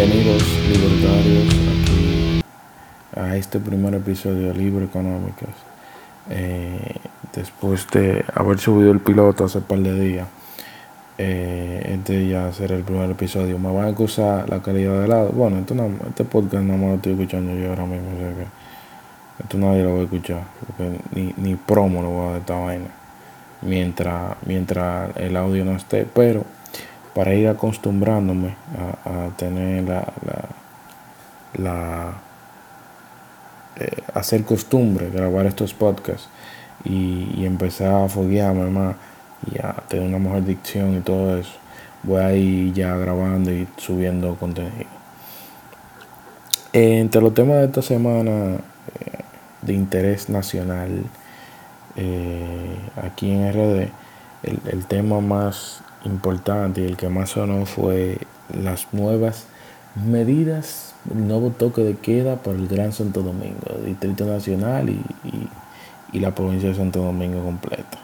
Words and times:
Bienvenidos 0.00 0.42
libertarios 0.66 1.44
aquí 1.44 2.40
a 3.14 3.36
este 3.36 3.60
primer 3.60 3.92
episodio 3.92 4.48
de 4.48 4.54
Libre 4.54 4.86
Económicas. 4.86 5.50
Eh, 6.30 6.94
después 7.34 7.86
de 7.90 8.24
haber 8.34 8.58
subido 8.58 8.92
el 8.92 9.00
piloto 9.00 9.44
hace 9.44 9.58
un 9.58 9.64
par 9.64 9.80
de 9.80 10.00
días, 10.00 10.26
eh, 11.18 11.82
este 11.92 12.26
ya 12.26 12.50
será 12.50 12.76
el 12.76 12.82
primer 12.82 13.10
episodio. 13.10 13.58
Me 13.58 13.70
van 13.70 13.84
a 13.84 13.88
acusar 13.88 14.48
la 14.48 14.62
calidad 14.62 15.02
del 15.02 15.12
audio. 15.12 15.32
Bueno, 15.32 15.58
esto 15.58 15.74
no, 15.74 15.90
este 16.08 16.24
podcast 16.24 16.64
no 16.64 16.78
me 16.78 16.86
lo 16.86 16.94
estoy 16.94 17.12
escuchando 17.12 17.54
yo 17.54 17.68
ahora 17.68 17.84
mismo. 17.84 18.08
esto 19.38 19.58
nadie 19.58 19.82
lo 19.82 19.96
va 19.96 20.00
a 20.00 20.04
escuchar. 20.04 20.44
Porque 20.66 20.98
ni, 21.14 21.34
ni 21.36 21.56
promo 21.56 22.00
lo 22.00 22.08
voy 22.08 22.26
a 22.26 22.30
dar 22.30 22.40
esta 22.40 22.54
vaina. 22.54 22.88
Mientras, 23.60 24.34
mientras 24.46 25.14
el 25.18 25.36
audio 25.36 25.62
no 25.66 25.76
esté. 25.76 26.06
Pero 26.06 26.46
para 27.14 27.34
ir 27.34 27.48
acostumbrándome 27.48 28.54
a, 29.04 29.36
tener 29.36 29.84
la, 29.84 30.04
la, 31.54 32.12
eh, 33.76 34.02
hacer 34.14 34.44
costumbre 34.44 35.10
grabar 35.10 35.46
estos 35.46 35.74
podcasts 35.74 36.28
y, 36.84 37.44
empezar 37.44 38.04
a 38.04 38.08
foguearme 38.08 38.70
más 38.70 38.96
y 39.50 39.58
a 39.58 39.72
tener 39.88 40.06
una 40.06 40.18
mejor 40.18 40.44
dicción 40.44 40.96
y 40.96 41.00
todo 41.00 41.38
eso 41.38 41.52
voy 42.02 42.20
a 42.20 42.32
ir 42.34 42.72
ya 42.72 42.96
grabando 42.96 43.52
y 43.52 43.66
subiendo 43.76 44.34
contenido. 44.36 44.88
Entre 46.72 47.20
los 47.20 47.34
temas 47.34 47.56
de 47.56 47.64
esta 47.64 47.82
semana 47.82 48.54
eh, 48.54 48.60
de 49.62 49.72
interés 49.72 50.28
nacional 50.28 51.04
eh, 51.96 52.76
aquí 53.02 53.30
en 53.30 53.52
RD 53.52 53.88
el, 54.42 54.60
el 54.70 54.86
tema 54.86 55.20
más 55.20 55.82
importante 56.04 56.82
y 56.82 56.84
el 56.84 56.96
que 56.96 57.08
más 57.08 57.30
sonó 57.30 57.66
fue 57.66 58.18
las 58.52 58.92
nuevas 58.92 59.46
medidas, 59.94 60.94
el 61.10 61.26
nuevo 61.26 61.50
toque 61.50 61.82
de 61.82 61.96
queda 61.96 62.36
para 62.36 62.56
el 62.56 62.68
Gran 62.68 62.92
Santo 62.92 63.22
Domingo, 63.22 63.60
el 63.76 63.86
Distrito 63.86 64.24
Nacional 64.24 64.88
y, 64.90 65.00
la 66.18 66.34
provincia 66.34 66.68
de 66.68 66.74
Santo 66.74 67.02
Domingo 67.02 67.42
completa. 67.44 67.98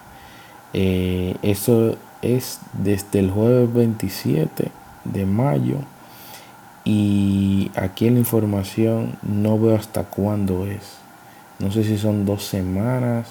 Eh, 0.73 1.37
eso 1.43 1.97
es 2.23 2.61
desde 2.73 3.19
el 3.19 3.31
jueves 3.31 3.73
27 3.73 4.71
de 5.05 5.27
mayo 5.27 5.79
y 6.85 7.73
aquí 7.75 8.07
en 8.07 8.15
la 8.15 8.21
información 8.21 9.17
no 9.23 9.59
veo 9.59 9.75
hasta 9.75 10.05
cuándo 10.05 10.67
es. 10.67 10.99
No 11.59 11.73
sé 11.73 11.83
si 11.83 11.99
son 11.99 12.25
dos 12.25 12.45
semanas. 12.45 13.27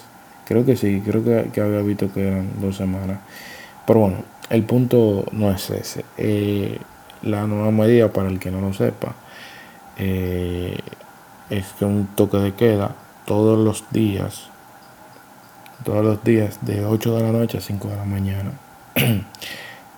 Creo 0.46 0.66
que 0.66 0.76
sí, 0.76 1.02
creo 1.06 1.24
que, 1.24 1.52
que 1.54 1.62
había 1.62 1.82
visto 1.82 2.12
que 2.12 2.28
eran 2.28 2.50
dos 2.60 2.76
semanas. 2.76 3.20
Pero 3.88 4.00
bueno, 4.02 4.18
el 4.50 4.64
punto 4.64 5.26
no 5.32 5.52
es 5.52 5.70
ese. 5.70 6.06
Eh, 6.18 6.80
la 7.24 7.48
nueva 7.48 7.72
medida, 7.72 8.12
para 8.12 8.30
el 8.30 8.40
que 8.40 8.52
no 8.52 8.62
lo 8.62 8.74
sepa, 8.74 9.16
eh, 9.98 10.78
es 11.50 11.66
que 11.80 11.86
un 11.86 12.08
toque 12.16 12.38
de 12.38 12.54
queda 12.54 12.96
todos 13.26 13.58
los 13.58 13.86
días, 13.92 14.50
todos 15.84 16.06
los 16.06 16.24
días 16.24 16.60
de 16.62 16.86
8 16.86 17.16
de 17.16 17.24
la 17.24 17.32
noche 17.32 17.58
a 17.58 17.62
5 17.62 17.88
de 17.88 17.96
la 17.96 18.06
mañana, 18.06 18.52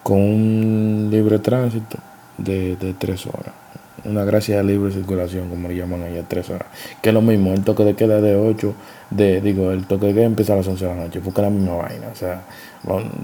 con 0.04 0.20
un 0.20 1.08
libre 1.12 1.40
tránsito 1.40 1.98
de, 2.38 2.76
de 2.78 2.94
3 2.94 3.28
horas 3.28 3.67
una 4.06 4.24
gracia 4.24 4.58
de 4.58 4.64
libre 4.64 4.92
circulación, 4.92 5.50
como 5.50 5.68
le 5.68 5.76
llaman 5.76 6.04
allá, 6.04 6.24
tres 6.28 6.50
horas. 6.50 6.68
Que 7.02 7.10
es 7.10 7.14
lo 7.14 7.22
mismo, 7.22 7.54
el 7.54 7.64
toque 7.64 7.84
de 7.84 7.96
queda 7.96 8.22
de 8.22 8.36
8, 8.36 8.74
de, 9.10 9.42
digo, 9.42 9.72
el 9.72 9.86
toque 9.86 10.08
de 10.08 10.14
queda 10.14 10.26
empieza 10.26 10.54
a 10.54 10.58
las 10.58 10.68
11 10.68 10.86
de 10.86 10.96
la 10.96 11.04
noche, 11.04 11.20
porque 11.20 11.42
es 11.42 11.48
la 11.48 11.50
misma 11.50 11.76
vaina. 11.76 12.08
O 12.12 12.16
sea, 12.16 12.44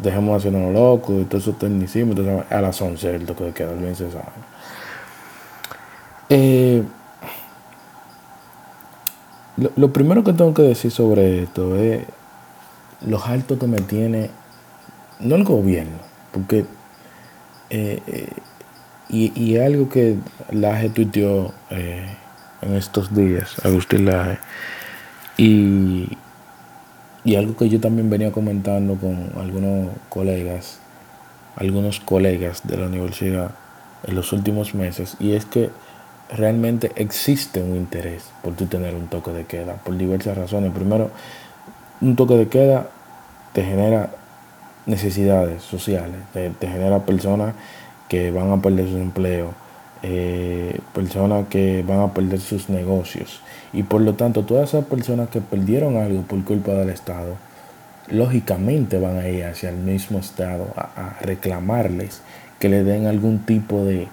dejemos 0.01 0.31
de 0.31 0.38
hacernos 0.38 0.73
locos 0.73 1.22
y 1.22 1.25
todo 1.25 1.38
eso 1.38 1.53
tecnicismo, 1.53 2.11
entonces 2.11 2.51
a 2.51 2.61
las 2.61 2.81
11 2.81 3.16
el 3.16 3.25
toque 3.25 3.45
de 3.45 3.51
queda, 3.53 3.72
olvídense 3.72 4.07
esa 4.07 4.17
vaina. 4.17 4.53
Eh, 6.29 6.84
lo, 9.75 9.94
primero 9.94 10.23
que 10.23 10.34
tengo 10.34 10.53
que 10.53 10.63
decir 10.63 10.90
sobre 10.90 11.44
esto 11.44 11.75
es 11.78 12.03
los 13.05 13.28
altos 13.28 13.59
que 13.59 13.67
me 13.67 13.81
tiene, 13.81 14.31
no 15.19 15.35
el 15.35 15.44
gobierno, 15.44 15.97
porque 16.31 16.66
eh, 17.69 18.01
eh, 18.07 18.29
y, 19.13 19.57
algo 19.57 19.90
que 19.90 20.18
Laje 20.51 20.90
tuiteó 20.90 21.53
eh, 21.69 22.06
en 22.62 22.75
estos 22.75 23.13
días, 23.16 23.63
Agustín 23.63 24.06
Laje, 24.06 24.40
y, 25.38 26.18
y 27.23 27.35
algo 27.35 27.56
que 27.56 27.69
yo 27.69 27.79
también 27.79 28.09
venía 28.09 28.31
comentando 28.31 28.96
con 28.96 29.31
algunos 29.40 29.90
colegas, 30.09 30.79
algunos 31.56 32.00
colegas 32.00 32.66
de 32.68 32.78
la 32.78 32.88
universidad 32.88 33.52
en 34.03 34.16
los 34.16 34.34
últimos 34.34 34.73
meses, 34.73 35.16
y 35.19 35.34
es 35.34 35.46
que 35.46 35.69
realmente 36.35 36.91
existe 36.96 37.62
un 37.62 37.75
interés 37.75 38.23
por 38.41 38.56
tú 38.56 38.66
tener 38.66 38.96
un 38.96 39.07
toque 39.07 39.31
de 39.31 39.46
queda, 39.46 39.75
por 39.75 39.96
diversas 39.96 40.35
razones. 40.35 40.72
Primero, 40.72 41.12
un 42.02 42.16
toque 42.16 42.35
de 42.35 42.47
queda 42.47 42.90
te 43.53 43.63
genera 43.63 44.09
necesidades 44.88 45.62
sociales, 45.62 46.18
te, 46.34 46.50
te 46.50 46.68
genera 46.68 47.06
personas 47.06 47.53
que 48.13 48.29
van 48.29 48.51
a 48.51 48.62
perder 48.62 48.88
su 48.88 48.97
empleo, 48.97 49.56
eh, 50.03 50.79
personas 50.94 51.47
que 51.47 51.84
van 51.88 52.01
a 52.01 52.13
perder 52.13 52.40
sus 52.40 52.69
negocios. 52.69 53.41
Y 53.74 53.81
por 53.81 54.01
lo 54.01 54.13
tanto, 54.13 54.44
todas 54.44 54.69
esas 54.69 54.85
personas 54.85 55.29
que 55.29 55.41
perdieron 55.41 55.97
algo 55.97 56.22
por 56.22 56.44
culpa 56.44 56.73
del 56.73 56.91
Estado, 56.91 57.38
lógicamente 58.09 59.00
van 59.00 59.18
a 59.18 59.28
ir 59.28 59.46
hacia 59.46 59.72
el 59.72 59.78
mismo 59.78 60.19
Estado 60.19 60.68
a, 60.78 61.18
reclamarles 61.22 62.22
que 62.59 62.69
le 62.69 62.84
den 62.84 63.07
algún 63.07 63.40
tipo 63.40 63.84
de, 63.84 64.09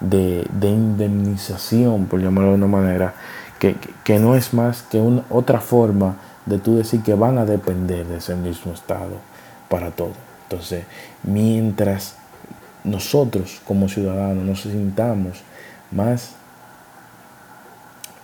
de, 0.00 0.68
indemnización, 0.68 2.06
por 2.06 2.20
llamarlo 2.20 2.50
de 2.50 2.56
una 2.56 2.66
manera, 2.66 3.14
que, 3.60 3.76
que, 4.02 4.18
no 4.18 4.34
es 4.34 4.54
más 4.54 4.82
que 4.82 4.98
una, 4.98 5.22
otra 5.30 5.60
forma 5.60 6.16
de 6.46 6.58
tú 6.58 6.78
decir 6.78 7.00
que 7.02 7.14
van 7.14 7.38
a 7.38 7.44
depender 7.44 8.06
de 8.06 8.16
ese 8.16 8.34
mismo 8.34 8.72
Estado 8.72 9.20
para 9.68 9.92
todo. 9.92 10.14
Entonces, 10.48 10.82
mientras 11.22 12.16
nosotros 12.86 13.60
como 13.66 13.88
ciudadanos 13.88 14.44
nos 14.44 14.60
sintamos 14.62 15.42
más 15.90 16.32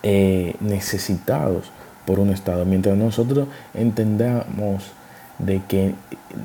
eh, 0.02 0.56
necesitados 0.60 1.70
por 2.06 2.18
un 2.18 2.30
Estado. 2.30 2.64
Mientras 2.64 2.96
nosotros 2.96 3.48
entendamos 3.74 4.84
de 5.38 5.62
que 5.68 5.94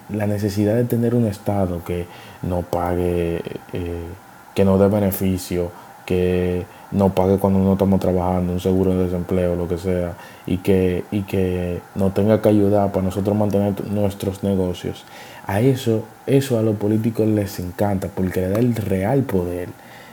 la 0.09 0.27
necesidad 0.27 0.75
de 0.75 0.83
tener 0.83 1.15
un 1.15 1.25
Estado 1.25 1.83
que 1.83 2.05
no 2.41 2.61
pague, 2.61 3.41
eh, 3.73 4.05
que 4.53 4.65
no 4.65 4.77
dé 4.77 4.87
beneficio, 4.87 5.71
que 6.05 6.65
no 6.91 7.13
pague 7.13 7.37
cuando 7.37 7.59
no 7.59 7.73
estamos 7.73 7.99
trabajando, 7.99 8.53
un 8.53 8.59
seguro 8.59 8.95
de 8.95 9.05
desempleo, 9.05 9.55
lo 9.55 9.67
que 9.67 9.77
sea, 9.77 10.13
y 10.45 10.57
que, 10.57 11.03
y 11.11 11.23
que 11.23 11.81
no 11.95 12.11
tenga 12.11 12.41
que 12.41 12.49
ayudar 12.49 12.91
para 12.91 13.05
nosotros 13.05 13.35
mantener 13.35 13.73
nuestros 13.89 14.43
negocios. 14.43 15.03
A 15.47 15.61
eso, 15.61 16.03
eso 16.25 16.59
a 16.59 16.61
los 16.61 16.75
políticos 16.75 17.27
les 17.27 17.59
encanta 17.59 18.09
porque 18.09 18.41
le 18.41 18.49
da 18.49 18.59
el 18.59 18.75
real 18.75 19.23
poder, 19.23 19.69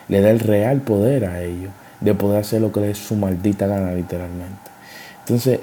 le 0.07 0.21
da 0.21 0.31
el 0.31 0.39
real 0.39 0.81
poder 0.81 1.25
a 1.25 1.43
ellos 1.43 1.71
de 1.99 2.13
poder 2.13 2.39
hacer 2.41 2.61
lo 2.61 2.71
que 2.71 2.81
les 2.81 2.97
su 2.97 3.15
maldita 3.15 3.67
gana 3.67 3.91
literalmente. 3.93 4.71
Entonces, 5.19 5.59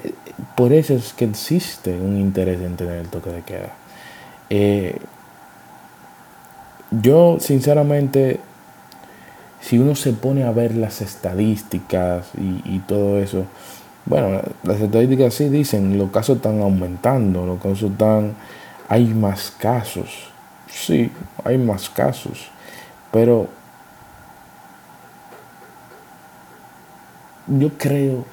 por 0.55 0.73
eso 0.73 0.93
es 0.93 1.13
que 1.13 1.25
existe 1.25 1.93
un 1.93 2.17
interés 2.17 2.61
en 2.61 2.75
tener 2.75 2.99
el 2.99 3.07
toque 3.07 3.29
de 3.29 3.41
queda. 3.41 3.69
Eh, 4.49 4.97
yo, 6.91 7.37
sinceramente, 7.39 8.39
si 9.61 9.79
uno 9.79 9.95
se 9.95 10.11
pone 10.13 10.43
a 10.43 10.51
ver 10.51 10.75
las 10.75 11.01
estadísticas 11.01 12.27
y, 12.37 12.79
todo 12.79 13.19
eso, 13.19 13.45
bueno, 14.05 14.41
las 14.63 14.81
estadísticas 14.81 15.33
sí 15.33 15.47
dicen, 15.47 15.97
los 15.97 16.11
casos 16.11 16.37
están 16.37 16.61
aumentando, 16.61 17.45
los 17.45 17.57
casos 17.57 17.91
están, 17.91 18.33
hay 18.89 19.05
más 19.13 19.51
casos, 19.51 20.29
sí, 20.67 21.11
hay 21.43 21.57
más 21.57 21.89
casos, 21.89 22.49
pero 23.11 23.47
yo 27.47 27.69
creo 27.77 28.25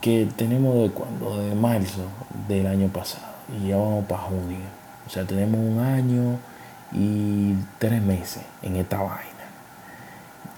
que 0.00 0.28
tenemos 0.36 0.82
de 0.82 0.90
cuando, 0.90 1.38
de 1.38 1.54
marzo 1.54 2.02
del 2.48 2.66
año 2.66 2.88
pasado, 2.88 3.34
y 3.58 3.68
ya 3.68 3.76
vamos 3.76 4.04
para 4.06 4.22
junio, 4.22 4.58
o 5.06 5.10
sea, 5.10 5.24
tenemos 5.24 5.60
un 5.60 5.80
año 5.80 6.38
y 6.92 7.54
tres 7.78 8.00
meses 8.02 8.42
en 8.62 8.76
esta 8.76 8.98
vaina 8.98 9.36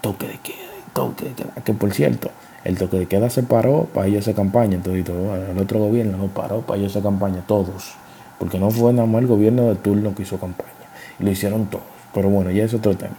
toque 0.00 0.26
de 0.26 0.38
queda, 0.38 0.56
toque 0.92 1.24
de 1.26 1.32
queda. 1.32 1.52
Que 1.64 1.74
por 1.74 1.92
cierto, 1.92 2.30
el 2.64 2.78
toque 2.78 2.98
de 2.98 3.06
queda 3.06 3.30
se 3.30 3.42
paró 3.42 3.84
para 3.92 4.06
ellos 4.06 4.26
esa 4.26 4.34
campaña, 4.34 4.76
entonces 4.76 5.06
el 5.08 5.58
otro 5.58 5.78
gobierno 5.78 6.16
no 6.16 6.28
paró 6.28 6.62
para 6.62 6.78
ellos 6.78 6.92
esa 6.92 7.02
campaña, 7.02 7.42
todos. 7.46 7.94
Porque 8.38 8.58
no 8.58 8.70
fue 8.70 8.92
nada 8.92 9.06
más 9.06 9.22
el 9.22 9.28
gobierno 9.28 9.64
de 9.64 9.74
turno 9.76 10.14
que 10.14 10.22
hizo 10.22 10.38
campaña. 10.38 10.70
Lo 11.18 11.30
hicieron 11.30 11.66
todos. 11.66 11.84
Pero 12.14 12.28
bueno, 12.30 12.50
ya 12.50 12.64
es 12.64 12.74
otro 12.74 12.96
tema. 12.96 13.16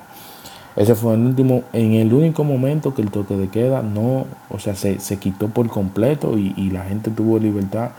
Ese 0.75 0.95
fue 0.95 1.16
el 1.16 1.21
último, 1.21 1.63
en 1.74 1.94
el 1.94 2.13
único 2.13 2.44
momento 2.44 2.94
que 2.94 3.01
el 3.01 3.12
toque 3.12 3.36
de 3.36 3.50
queda 3.50 3.81
no, 3.81 4.27
o 4.50 4.60
sea, 4.60 4.75
se, 4.75 4.98
quitó 5.18 5.50
por 5.50 5.68
completo 5.68 6.38
y, 6.38 6.69
la 6.69 6.86
gente 6.86 7.12
tuvo 7.12 7.38
libertad 7.39 7.92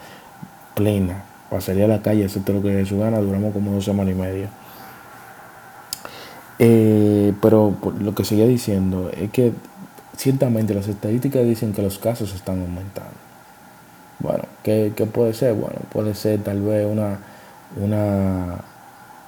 plena 0.74 1.24
para 1.50 1.60
salir 1.60 1.84
a 1.84 1.88
la 1.88 2.00
calle, 2.00 2.24
hacer 2.24 2.42
todo 2.42 2.56
lo 2.56 2.62
que 2.62 2.68
de 2.68 2.86
su 2.86 2.98
gana. 2.98 3.18
Duramos 3.18 3.52
como 3.52 3.72
dos 3.72 3.84
semanas 3.84 4.14
y 4.14 4.18
media. 4.18 4.48
Eh, 6.58 7.34
pero 7.42 7.74
lo 7.98 8.14
que 8.14 8.24
seguía 8.24 8.46
diciendo 8.46 9.10
es 9.14 9.30
que 9.30 9.52
ciertamente 10.16 10.74
las 10.74 10.88
estadísticas 10.88 11.44
dicen 11.44 11.72
que 11.72 11.82
los 11.82 11.98
casos 11.98 12.34
están 12.34 12.60
aumentando. 12.60 13.29
Bueno, 14.64 14.94
¿qué, 14.94 15.06
puede 15.06 15.34
ser? 15.34 15.54
Bueno, 15.54 15.76
puede 15.92 16.14
ser 16.14 16.42
tal 16.42 16.60
vez 16.62 16.86
una, 16.86 17.18
una, 17.76 18.56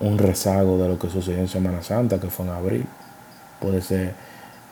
un 0.01 0.19
rezago 0.19 0.79
de 0.79 0.89
lo 0.89 0.99
que 0.99 1.09
sucedió 1.09 1.41
en 1.41 1.49
Semana 1.49 1.83
Santa, 1.83 2.19
que 2.21 2.29
fue 2.29 2.47
en 2.47 2.53
abril. 2.53 2.87
Puede 3.61 3.81
ser, 3.81 4.15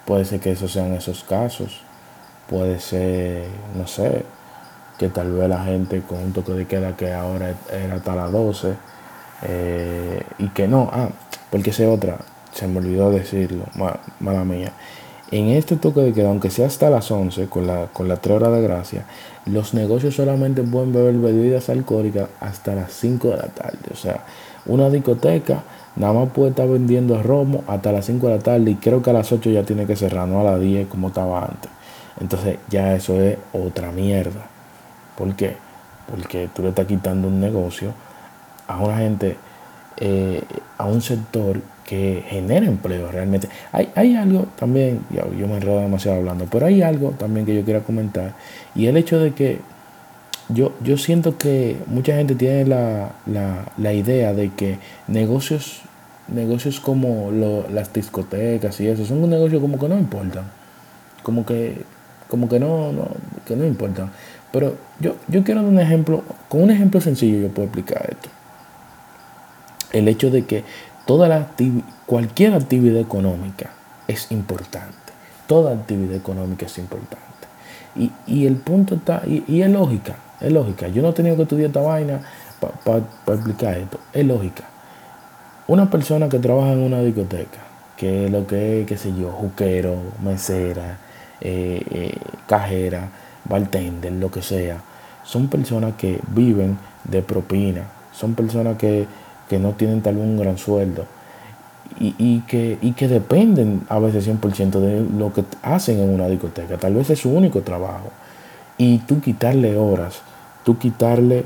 puede 0.04 0.24
ser 0.24 0.40
que 0.40 0.52
esos 0.52 0.72
sean 0.72 0.92
esos 0.94 1.24
casos. 1.24 1.82
Puede 2.48 2.80
ser, 2.80 3.44
no 3.76 3.86
sé, 3.86 4.24
que 4.98 5.08
tal 5.08 5.32
vez 5.32 5.48
la 5.48 5.64
gente 5.64 6.02
con 6.02 6.18
un 6.18 6.32
toque 6.32 6.52
de 6.52 6.66
queda 6.66 6.96
que 6.96 7.12
ahora 7.12 7.54
era 7.72 7.94
hasta 7.94 8.14
las 8.16 8.32
12 8.32 8.74
eh, 9.42 10.22
y 10.38 10.48
que 10.48 10.68
no, 10.68 10.90
ah, 10.92 11.08
porque 11.50 11.70
esa 11.70 11.88
otra, 11.88 12.18
se 12.52 12.66
me 12.66 12.78
olvidó 12.78 13.10
decirlo, 13.10 13.64
mala 14.18 14.44
mía. 14.44 14.72
En 15.32 15.48
este 15.48 15.76
toque 15.76 16.00
de 16.00 16.12
queda, 16.12 16.28
aunque 16.28 16.50
sea 16.50 16.66
hasta 16.66 16.90
las 16.90 17.10
11, 17.10 17.46
con 17.46 17.66
la, 17.66 17.86
con 17.92 18.08
la 18.08 18.16
3 18.16 18.36
horas 18.36 18.52
de 18.52 18.62
gracia, 18.62 19.04
los 19.46 19.74
negocios 19.74 20.16
solamente 20.16 20.62
pueden 20.62 20.92
beber 20.92 21.14
bebidas 21.14 21.68
alcohólicas 21.68 22.28
hasta 22.40 22.74
las 22.74 22.92
5 22.92 23.28
de 23.28 23.36
la 23.36 23.46
tarde. 23.46 23.78
O 23.92 23.96
sea, 23.96 24.24
una 24.66 24.90
discoteca 24.90 25.62
nada 25.96 26.12
más 26.12 26.30
puede 26.30 26.50
estar 26.50 26.68
vendiendo 26.68 27.22
romo 27.22 27.62
hasta 27.68 27.92
las 27.92 28.06
5 28.06 28.26
de 28.26 28.36
la 28.36 28.42
tarde 28.42 28.70
y 28.72 28.74
creo 28.76 29.02
que 29.02 29.10
a 29.10 29.12
las 29.12 29.30
8 29.30 29.50
ya 29.50 29.62
tiene 29.62 29.86
que 29.86 29.96
cerrar, 29.96 30.26
no 30.26 30.40
a 30.40 30.44
las 30.44 30.60
10 30.60 30.88
como 30.88 31.08
estaba 31.08 31.44
antes. 31.44 31.70
Entonces 32.20 32.58
ya 32.68 32.94
eso 32.94 33.20
es 33.20 33.38
otra 33.52 33.92
mierda. 33.92 34.46
¿Por 35.16 35.34
qué? 35.36 35.56
Porque 36.10 36.48
tú 36.54 36.62
le 36.62 36.70
estás 36.70 36.86
quitando 36.86 37.28
un 37.28 37.40
negocio 37.40 37.92
a 38.66 38.78
una 38.78 38.98
gente, 38.98 39.36
eh, 39.96 40.42
a 40.78 40.86
un 40.86 41.02
sector 41.02 41.60
que 41.90 42.22
genera 42.28 42.66
empleo 42.66 43.10
realmente. 43.10 43.48
Hay, 43.72 43.90
hay 43.96 44.14
algo 44.14 44.46
también, 44.56 45.00
yo, 45.10 45.48
me 45.48 45.56
enredo 45.56 45.80
demasiado 45.80 46.18
hablando, 46.18 46.46
pero 46.48 46.66
hay 46.66 46.82
algo 46.82 47.10
también 47.18 47.44
que 47.44 47.52
yo 47.52 47.64
quiero 47.64 47.82
comentar 47.82 48.34
y 48.76 48.86
el 48.86 48.96
hecho 48.96 49.18
de 49.18 49.32
que 49.32 49.58
yo, 50.48 50.72
yo 50.84 50.96
siento 50.96 51.36
que 51.36 51.76
mucha 51.86 52.14
gente 52.14 52.36
tiene 52.36 52.64
la, 52.64 53.10
la, 53.26 53.92
idea 53.92 54.32
de 54.34 54.50
que 54.50 54.78
negocios, 55.08 55.80
negocios 56.28 56.78
como 56.78 57.32
las 57.72 57.92
discotecas 57.92 58.80
y 58.80 58.86
eso 58.86 59.04
son 59.04 59.24
un 59.24 59.30
negocio 59.30 59.60
como 59.60 59.76
que 59.76 59.88
no 59.88 59.98
importan, 59.98 60.44
como 61.24 61.44
que, 61.44 61.82
como 62.28 62.48
que 62.48 62.60
no, 62.60 62.92
no, 62.92 63.08
que 63.44 63.56
no 63.56 63.64
importan. 63.66 64.12
Pero 64.52 64.76
yo, 65.00 65.16
yo 65.26 65.42
quiero 65.42 65.62
dar 65.62 65.70
un 65.70 65.80
ejemplo, 65.80 66.22
con 66.48 66.62
un 66.62 66.70
ejemplo 66.70 67.00
sencillo 67.00 67.40
yo 67.40 67.48
puedo 67.48 67.66
explicar 67.66 68.08
esto. 68.08 68.28
El 69.92 70.08
hecho 70.08 70.30
de 70.30 70.44
que 70.44 70.64
toda 71.06 71.28
la 71.28 71.48
cualquier 72.06 72.54
actividad 72.54 73.00
económica 73.00 73.70
es 74.06 74.30
importante. 74.30 74.96
Toda 75.46 75.72
actividad 75.72 76.14
económica 76.14 76.66
es 76.66 76.78
importante. 76.78 77.18
Y, 78.26 78.46
el 78.46 78.56
punto 78.56 78.94
está, 78.94 79.22
y, 79.26 79.60
es 79.60 79.70
lógica, 79.70 80.16
es 80.40 80.52
lógica. 80.52 80.88
Yo 80.88 81.02
no 81.02 81.10
he 81.10 81.12
tenido 81.12 81.36
que 81.36 81.42
estudiar 81.42 81.68
esta 81.68 81.80
vaina 81.80 82.20
para 82.84 82.98
explicar 83.36 83.76
esto. 83.78 83.98
Es 84.12 84.24
lógica. 84.24 84.64
Una 85.66 85.90
persona 85.90 86.28
que 86.28 86.38
trabaja 86.38 86.72
en 86.72 86.80
una 86.80 87.00
discoteca, 87.00 87.58
que 87.96 88.26
es 88.26 88.30
lo 88.30 88.46
que 88.46 88.80
es, 88.80 88.86
qué 88.86 88.96
sé 88.96 89.12
yo, 89.14 89.30
juquero, 89.30 89.96
mesera, 90.22 90.98
eh, 91.40 91.82
eh, 91.90 92.18
cajera, 92.46 93.08
bartender, 93.44 94.12
lo 94.12 94.30
que 94.30 94.42
sea, 94.42 94.82
son 95.24 95.48
personas 95.48 95.94
que 95.96 96.20
viven 96.28 96.78
de 97.04 97.22
propina, 97.22 97.84
son 98.12 98.34
personas 98.34 98.76
que, 98.78 99.06
no 99.58 99.72
tienen 99.72 100.02
tal 100.02 100.16
vez 100.16 100.24
un 100.24 100.38
gran 100.38 100.58
sueldo 100.58 101.06
y, 101.98 102.40
que, 102.40 102.78
y 102.80 102.92
que 102.92 103.08
dependen 103.08 103.82
a 103.88 103.98
veces 103.98 104.26
100% 104.26 104.70
de 104.70 105.06
lo 105.18 105.32
que 105.32 105.44
hacen 105.62 106.00
en 106.00 106.08
una 106.10 106.28
discoteca, 106.28 106.78
tal 106.78 106.94
vez 106.94 107.10
es 107.10 107.18
su 107.18 107.30
único 107.30 107.60
trabajo. 107.60 108.10
Y 108.78 108.98
tú 108.98 109.20
quitarle 109.20 109.76
horas, 109.76 110.22
tú 110.64 110.78
quitarle, 110.78 111.44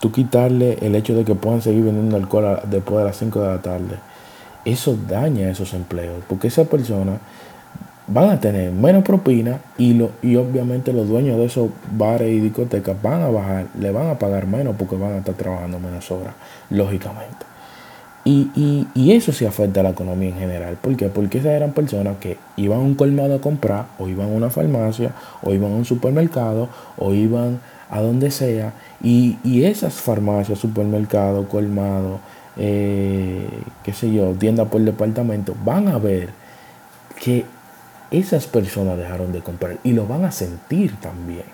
tú 0.00 0.10
quitarle 0.10 0.78
el 0.80 0.96
hecho 0.96 1.14
de 1.14 1.24
que 1.24 1.34
puedan 1.34 1.62
seguir 1.62 1.84
vendiendo 1.84 2.16
alcohol 2.16 2.60
después 2.64 2.98
de 2.98 3.04
las 3.04 3.16
5 3.16 3.40
de 3.40 3.46
la 3.46 3.62
tarde, 3.62 3.98
eso 4.64 4.96
daña 5.08 5.50
esos 5.50 5.74
empleos, 5.74 6.24
porque 6.28 6.48
esa 6.48 6.64
persona 6.64 7.18
van 8.06 8.30
a 8.30 8.40
tener 8.40 8.70
menos 8.72 9.02
propina 9.02 9.60
y, 9.78 9.94
lo, 9.94 10.10
y 10.22 10.36
obviamente 10.36 10.92
los 10.92 11.08
dueños 11.08 11.38
de 11.38 11.46
esos 11.46 11.70
bares 11.96 12.28
y 12.28 12.40
discotecas 12.40 13.00
van 13.00 13.22
a 13.22 13.28
bajar, 13.28 13.66
le 13.78 13.90
van 13.90 14.08
a 14.08 14.18
pagar 14.18 14.46
menos 14.46 14.76
porque 14.76 14.96
van 14.96 15.12
a 15.12 15.18
estar 15.18 15.34
trabajando 15.34 15.78
menos 15.78 16.10
horas, 16.10 16.34
lógicamente. 16.70 17.46
Y, 18.26 19.12
eso 19.12 19.32
sí 19.32 19.44
afecta 19.44 19.80
a 19.80 19.82
la 19.82 19.90
economía 19.90 20.30
en 20.30 20.38
general. 20.38 20.76
¿Por 20.80 20.96
qué? 20.96 21.08
Porque 21.08 21.38
esas 21.38 21.52
eran 21.52 21.72
personas 21.72 22.16
que 22.18 22.38
iban 22.56 22.78
a 22.78 22.82
un 22.82 22.94
colmado 22.94 23.34
a 23.34 23.40
comprar, 23.40 23.86
o 23.98 24.08
iban 24.08 24.30
a 24.30 24.32
una 24.32 24.50
farmacia, 24.50 25.12
o 25.42 25.52
iban 25.52 25.72
a 25.72 25.76
un 25.76 25.84
supermercado, 25.84 26.68
o 26.96 27.12
iban 27.12 27.60
a 27.90 28.00
donde 28.00 28.30
sea. 28.30 28.72
Y, 29.02 29.36
esas 29.64 29.94
farmacias, 29.94 30.58
supermercados, 30.58 31.46
colmado, 31.48 32.20
eh, 32.56 33.46
qué 33.82 33.92
sé 33.92 34.10
yo, 34.10 34.32
tienda 34.32 34.64
por 34.64 34.80
departamento, 34.80 35.54
van 35.62 35.88
a 35.88 35.98
ver 35.98 36.30
que 37.22 37.44
esas 38.10 38.46
personas 38.46 38.98
dejaron 38.98 39.32
de 39.32 39.40
comprar 39.40 39.78
y 39.82 39.92
lo 39.92 40.06
van 40.06 40.24
a 40.24 40.32
sentir 40.32 40.96
también. 41.00 41.44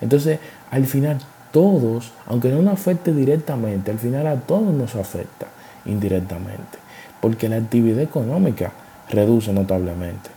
Entonces, 0.00 0.38
al 0.70 0.86
final 0.86 1.18
todos, 1.52 2.12
aunque 2.26 2.50
no 2.50 2.62
nos 2.62 2.74
afecte 2.74 3.12
directamente, 3.12 3.90
al 3.90 3.98
final 3.98 4.26
a 4.26 4.36
todos 4.36 4.74
nos 4.74 4.96
afecta 4.96 5.46
indirectamente, 5.86 6.78
porque 7.20 7.48
la 7.48 7.56
actividad 7.56 8.00
económica 8.00 8.72
reduce 9.08 9.52
notablemente. 9.52 10.30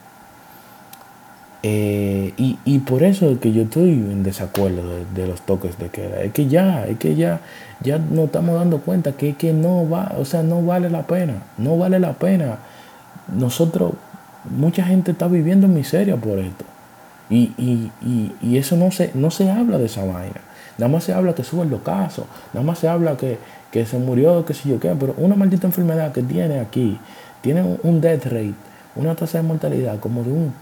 Eh, 1.64 2.34
y, 2.38 2.80
por 2.80 3.04
eso 3.04 3.30
es 3.32 3.40
que 3.40 3.52
yo 3.52 3.64
estoy 3.64 3.90
en 3.90 4.24
desacuerdo 4.24 4.84
de, 5.14 5.28
los 5.28 5.42
toques 5.42 5.78
de 5.80 5.90
queda. 5.90 6.22
Es 6.22 6.32
que 6.32 6.48
ya, 6.48 6.86
es 6.86 6.98
que 7.00 7.16
ya, 7.16 7.42
ya 7.82 7.98
nos 7.98 8.26
estamos 8.26 8.56
dando 8.56 8.80
cuenta 8.80 9.14
que, 9.14 9.36
que 9.36 9.54
no 9.54 9.90
va, 9.90 10.14
o 10.18 10.24
sea, 10.24 10.44
no 10.44 10.62
vale 10.62 10.90
la 10.90 11.08
pena, 11.08 11.44
no 11.58 11.78
vale 11.78 12.00
la 12.00 12.14
pena. 12.14 12.60
Nosotros 13.36 13.94
mucha 14.50 14.84
gente 14.84 15.12
está 15.12 15.28
viviendo 15.28 15.66
en 15.66 15.74
miseria 15.74 16.16
por 16.18 16.40
esto. 16.40 16.66
Y, 17.30 17.92
eso 18.42 18.78
no 18.78 18.92
se, 18.92 19.12
no 19.14 19.32
se 19.32 19.52
habla 19.52 19.78
de 19.78 19.86
esa 19.86 20.06
vaina. 20.06 20.42
Nada 20.78 20.92
más 20.92 21.04
se 21.04 21.14
habla 21.14 21.34
que 21.34 21.44
suben 21.44 21.70
los 21.70 21.82
casos. 21.82 22.26
Nada 22.54 22.66
más 22.66 22.80
se 22.80 22.88
habla 22.88 23.18
que, 23.18 23.38
se 23.86 23.98
murió, 23.98 24.46
que 24.46 24.54
sé 24.54 24.70
yo 24.70 24.80
qué. 24.80 24.96
Pero 25.00 25.16
una 25.18 25.36
maldita 25.36 25.68
enfermedad 25.68 26.12
que 26.12 26.24
tiene 26.24 26.60
aquí, 26.60 26.98
tiene 27.42 27.78
un 27.84 28.02
death 28.02 28.26
rate, 28.26 28.54
una 28.96 29.16
tasa 29.16 29.40
de 29.40 29.44
mortalidad 29.44 30.00
como 30.00 30.24
de 30.24 30.32
un, 30.32 30.54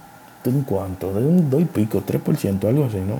de 0.44 0.50
un 0.50 0.64
cuanto, 0.64 1.14
de 1.14 1.26
un 1.26 1.50
2 1.50 1.62
y 1.62 1.66
pico, 1.66 2.04
3%, 2.06 2.68
algo 2.68 2.86
así. 2.86 2.98
No, 2.98 3.18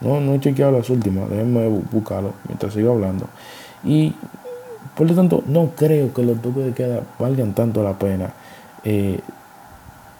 no, 0.00 0.20
no 0.20 0.34
he 0.34 0.40
chequeado 0.40 0.72
las 0.72 0.88
últimas, 0.90 1.28
déjenme 1.28 1.68
buscarlo 1.90 2.32
mientras 2.48 2.72
sigo 2.72 2.92
hablando. 2.92 3.26
Y 3.84 4.14
por 4.96 5.08
lo 5.08 5.14
tanto, 5.14 5.44
no 5.46 5.72
creo 5.76 6.12
que 6.14 6.22
los 6.22 6.40
toques 6.40 6.64
de 6.64 6.72
queda 6.72 7.00
valgan 7.18 7.52
tanto 7.52 7.82
la 7.82 7.98
pena. 7.98 8.32
Eh, 8.82 9.20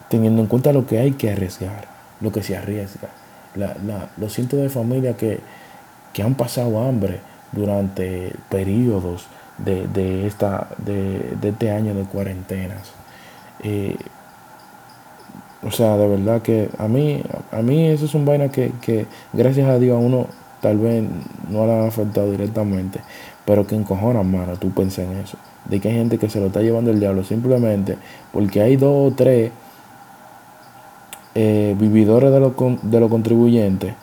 teniendo 0.08 0.42
en 0.42 0.48
cuenta 0.48 0.72
lo 0.72 0.86
que 0.86 0.98
hay 0.98 1.12
que 1.12 1.30
arriesgar, 1.30 1.86
lo 2.20 2.32
que 2.32 2.42
se 2.42 2.56
arriesga. 2.56 3.08
los 4.16 4.32
cientos 4.32 4.60
de 4.60 4.68
familias 4.68 5.16
que, 5.16 5.40
han 6.22 6.34
pasado 6.34 6.82
hambre 6.82 7.20
durante 7.52 8.32
periodos 8.48 9.26
de, 9.58 10.26
esta, 10.26 10.68
de, 10.78 11.36
este 11.42 11.70
año 11.70 11.94
de 11.94 12.04
cuarentenas. 12.04 12.92
Eh, 13.62 13.96
o 15.62 15.70
sea, 15.70 15.96
de 15.96 16.08
verdad 16.08 16.42
que 16.42 16.70
a 16.78 16.88
mí, 16.88 17.22
a 17.50 17.60
mí 17.60 17.86
eso 17.88 18.04
es 18.04 18.14
un 18.14 18.24
vaina 18.24 18.48
que, 18.48 18.72
que 18.80 19.06
gracias 19.32 19.68
a 19.68 19.78
Dios 19.78 19.96
a 19.96 19.98
uno 19.98 20.26
tal 20.60 20.78
vez 20.78 21.04
no 21.50 21.66
le 21.66 21.72
ha 21.72 21.86
afectado 21.86 22.30
directamente, 22.30 23.00
pero 23.44 23.66
que 23.66 23.74
encojona, 23.74 24.22
mano, 24.22 24.56
tú 24.56 24.70
piensas 24.70 25.06
en 25.06 25.18
eso. 25.18 25.38
De 25.64 25.80
que 25.80 25.88
hay 25.88 25.94
gente 25.94 26.18
que 26.18 26.30
se 26.30 26.40
lo 26.40 26.46
está 26.46 26.60
llevando 26.60 26.90
el 26.90 27.00
diablo 27.00 27.24
simplemente 27.24 27.96
porque 28.32 28.62
hay 28.62 28.76
dos 28.76 29.12
o 29.12 29.14
tres 29.14 29.50
eh, 31.38 31.76
vividores 31.78 32.32
de 32.32 32.40
los 32.40 32.54
de 32.80 32.98
lo 32.98 33.10
contribuyentes 33.10 33.94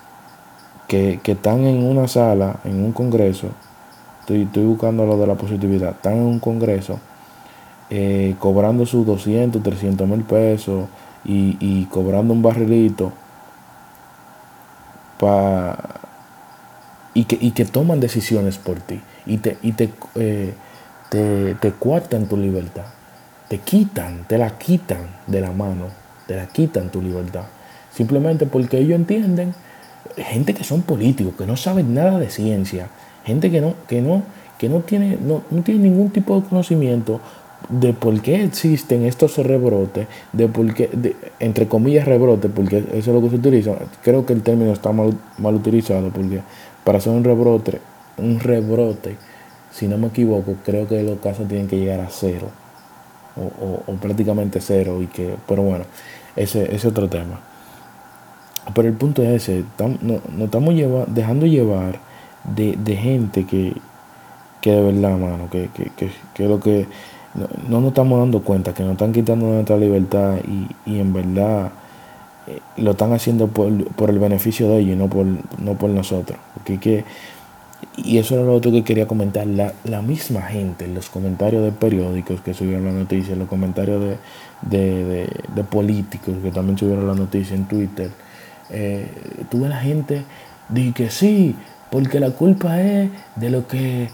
que, 0.88 1.20
están 1.26 1.62
en 1.62 1.84
una 1.84 2.08
sala, 2.08 2.58
en 2.64 2.86
un 2.86 2.92
congreso, 2.92 3.48
estoy, 4.20 4.46
buscando 4.64 5.04
lo 5.08 5.18
de 5.18 5.26
la 5.26 5.34
positividad, 5.34 5.96
están 5.96 6.14
en 6.14 6.26
un 6.26 6.40
congreso 6.40 7.00
eh, 7.90 8.36
cobrando 8.38 8.86
sus 8.86 9.04
200, 9.08 9.64
300 9.64 10.08
mil 10.08 10.24
pesos 10.24 10.86
y, 11.26 11.86
cobrando 11.86 12.36
un 12.36 12.44
barrilito 12.44 13.12
pa, 15.20 15.76
y, 17.16 17.26
que, 17.26 17.36
y 17.42 17.50
que 17.50 17.66
toman 17.66 18.00
decisiones 18.00 18.60
por 18.60 18.80
ti 18.80 19.02
y 19.26 19.38
te, 19.38 19.58
y 19.64 19.72
te, 19.72 19.90
eh, 20.14 20.54
te, 21.10 21.56
te 21.56 21.72
cuartan 21.72 22.28
tu 22.28 22.38
libertad, 22.38 22.86
te 23.48 23.58
quitan, 23.58 24.26
te 24.28 24.38
la 24.38 24.56
quitan 24.60 25.08
de 25.26 25.42
la 25.42 25.52
mano 25.52 26.03
te 26.28 26.36
la 26.36 26.48
quitan 26.48 26.90
tu 26.90 27.02
libertad. 27.02 27.44
Simplemente 27.92 28.46
porque 28.46 28.80
ellos 28.80 28.96
entienden, 28.96 29.54
gente 30.18 30.54
que 30.54 30.64
son 30.64 30.82
políticos, 30.82 31.34
que 31.38 31.46
no 31.46 31.58
saben 31.58 31.94
nada 31.94 32.20
de 32.20 32.30
ciencia, 32.30 32.90
gente 33.26 33.52
que 33.52 33.62
no, 33.62 33.76
que 33.88 34.02
no, 34.02 34.24
que 34.58 34.70
no 34.70 34.80
tiene, 34.80 35.18
no, 35.22 35.42
tiene 35.64 35.90
ningún 35.90 36.10
tipo 36.10 36.40
de 36.40 36.48
conocimiento, 36.48 37.20
de 37.70 37.94
por 37.94 38.22
qué 38.22 38.44
existen 38.44 39.06
estos 39.06 39.38
rebrotes, 39.38 40.08
de 40.34 40.48
por 40.48 40.74
qué, 40.74 41.16
entre 41.40 41.68
comillas 41.68 42.06
rebrotes, 42.06 42.52
porque 42.54 42.78
eso 42.78 42.96
es 42.96 43.08
lo 43.08 43.22
que 43.22 43.30
se 43.30 43.36
utiliza. 43.36 43.76
Creo 44.02 44.26
que 44.26 44.34
el 44.34 44.42
término 44.42 44.74
está 44.74 44.92
mal, 44.92 45.14
mal 45.38 45.56
utilizado, 45.56 46.10
porque 46.10 46.42
para 46.84 46.98
hacer 46.98 47.14
un 47.14 47.24
rebrote, 47.24 47.80
un 48.18 48.40
rebrote, 48.40 49.16
si 49.72 49.88
no 49.88 49.98
me 49.98 50.08
equivoco, 50.08 50.56
creo 50.66 50.88
que 50.88 51.02
los 51.04 51.20
casos 51.20 51.48
tienen 51.48 51.68
que 51.68 51.78
llegar 51.78 52.02
a 52.02 52.10
cero, 52.10 52.50
o, 53.36 53.94
prácticamente 54.02 54.62
cero, 54.62 55.02
y 55.02 55.08
que, 55.08 55.36
pero 55.48 55.64
bueno, 55.64 55.86
ese 56.36 56.74
es 56.76 56.86
otro 56.86 57.08
tema. 57.10 57.40
Pero 58.74 58.88
el 58.88 58.94
punto 58.94 59.22
es 59.22 59.50
ese, 59.50 59.66
nos 60.02 60.42
estamos 60.42 60.74
dejando 61.08 61.46
llevar 61.46 62.00
de, 62.44 62.96
gente 62.96 63.46
que, 63.46 63.74
que 64.62 64.72
de 64.72 64.82
verdad, 64.82 65.18
mano, 65.18 65.50
que, 65.52 65.70
que, 65.74 65.92
que, 65.96 66.12
que 66.34 66.48
lo 66.48 66.60
que 66.60 66.88
no, 67.68 67.82
nos 67.82 67.90
estamos 67.90 68.20
dando 68.20 68.42
cuenta, 68.42 68.74
que 68.74 68.84
nos 68.84 68.94
están 68.94 69.12
quitando 69.12 69.48
nuestra 69.48 69.78
libertad 69.78 70.38
y, 70.86 71.00
en 71.00 71.14
verdad 71.14 71.72
eh, 72.48 72.60
lo 72.78 72.92
están 72.92 73.14
haciendo 73.14 73.48
por, 73.48 73.70
el 74.10 74.20
beneficio 74.20 74.70
de 74.70 74.80
ellos 74.80 74.94
y 74.94 74.96
no 74.96 75.08
por, 75.08 75.26
no 75.26 75.74
por 75.74 75.90
nosotros. 75.90 76.38
que, 76.66 77.04
y 77.98 78.18
eso 78.18 78.36
era 78.36 78.44
lo 78.44 78.54
otro 78.54 78.72
que 78.72 78.84
quería 78.84 79.08
comentar. 79.08 79.46
La, 79.48 79.74
la 79.84 80.02
misma 80.02 80.42
gente, 80.44 80.88
los 80.88 81.10
comentarios 81.10 81.64
de 81.64 81.72
periódicos 81.72 82.42
que 82.42 82.54
subieron 82.54 82.86
la 82.86 82.92
noticia, 82.92 83.36
los 83.36 83.48
comentarios 83.48 84.18
de, 84.62 85.28
de, 85.56 85.64
políticos 85.64 86.36
que 86.42 86.52
también 86.52 86.78
subieron 86.78 87.08
la 87.08 87.16
noticia 87.16 87.56
en 87.56 87.66
Twitter, 87.66 88.10
eh, 88.70 89.08
tuve 89.50 89.70
la 89.70 89.78
gente 89.78 90.24
dije 90.70 90.94
que 90.94 91.10
sí, 91.10 91.56
porque 91.92 92.20
la 92.20 92.32
culpa 92.32 92.82
es 92.82 93.10
de 93.36 93.50
lo 93.50 93.68
que 93.68 94.10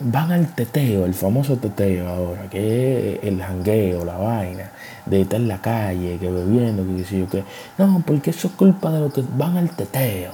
van 0.00 0.32
al 0.32 0.54
teteo, 0.54 1.06
el 1.06 1.14
famoso 1.14 1.56
teteo 1.56 2.08
ahora, 2.08 2.48
que 2.50 3.14
es 3.14 3.24
el 3.24 3.40
jangueo, 3.40 4.04
la 4.04 4.16
vaina, 4.16 4.70
de 5.06 5.22
estar 5.22 5.40
en 5.40 5.48
la 5.48 5.60
calle, 5.60 6.18
que 6.18 6.30
bebiendo, 6.30 6.84
que 6.86 7.04
sé 7.04 7.20
yo 7.20 7.28
qué. 7.28 7.44
No, 7.78 8.02
porque 8.06 8.30
eso 8.30 8.48
es 8.48 8.54
culpa 8.54 8.90
de 8.90 9.00
los 9.00 9.12
que 9.12 9.22
van 9.36 9.56
al 9.56 9.70
teteo, 9.70 10.32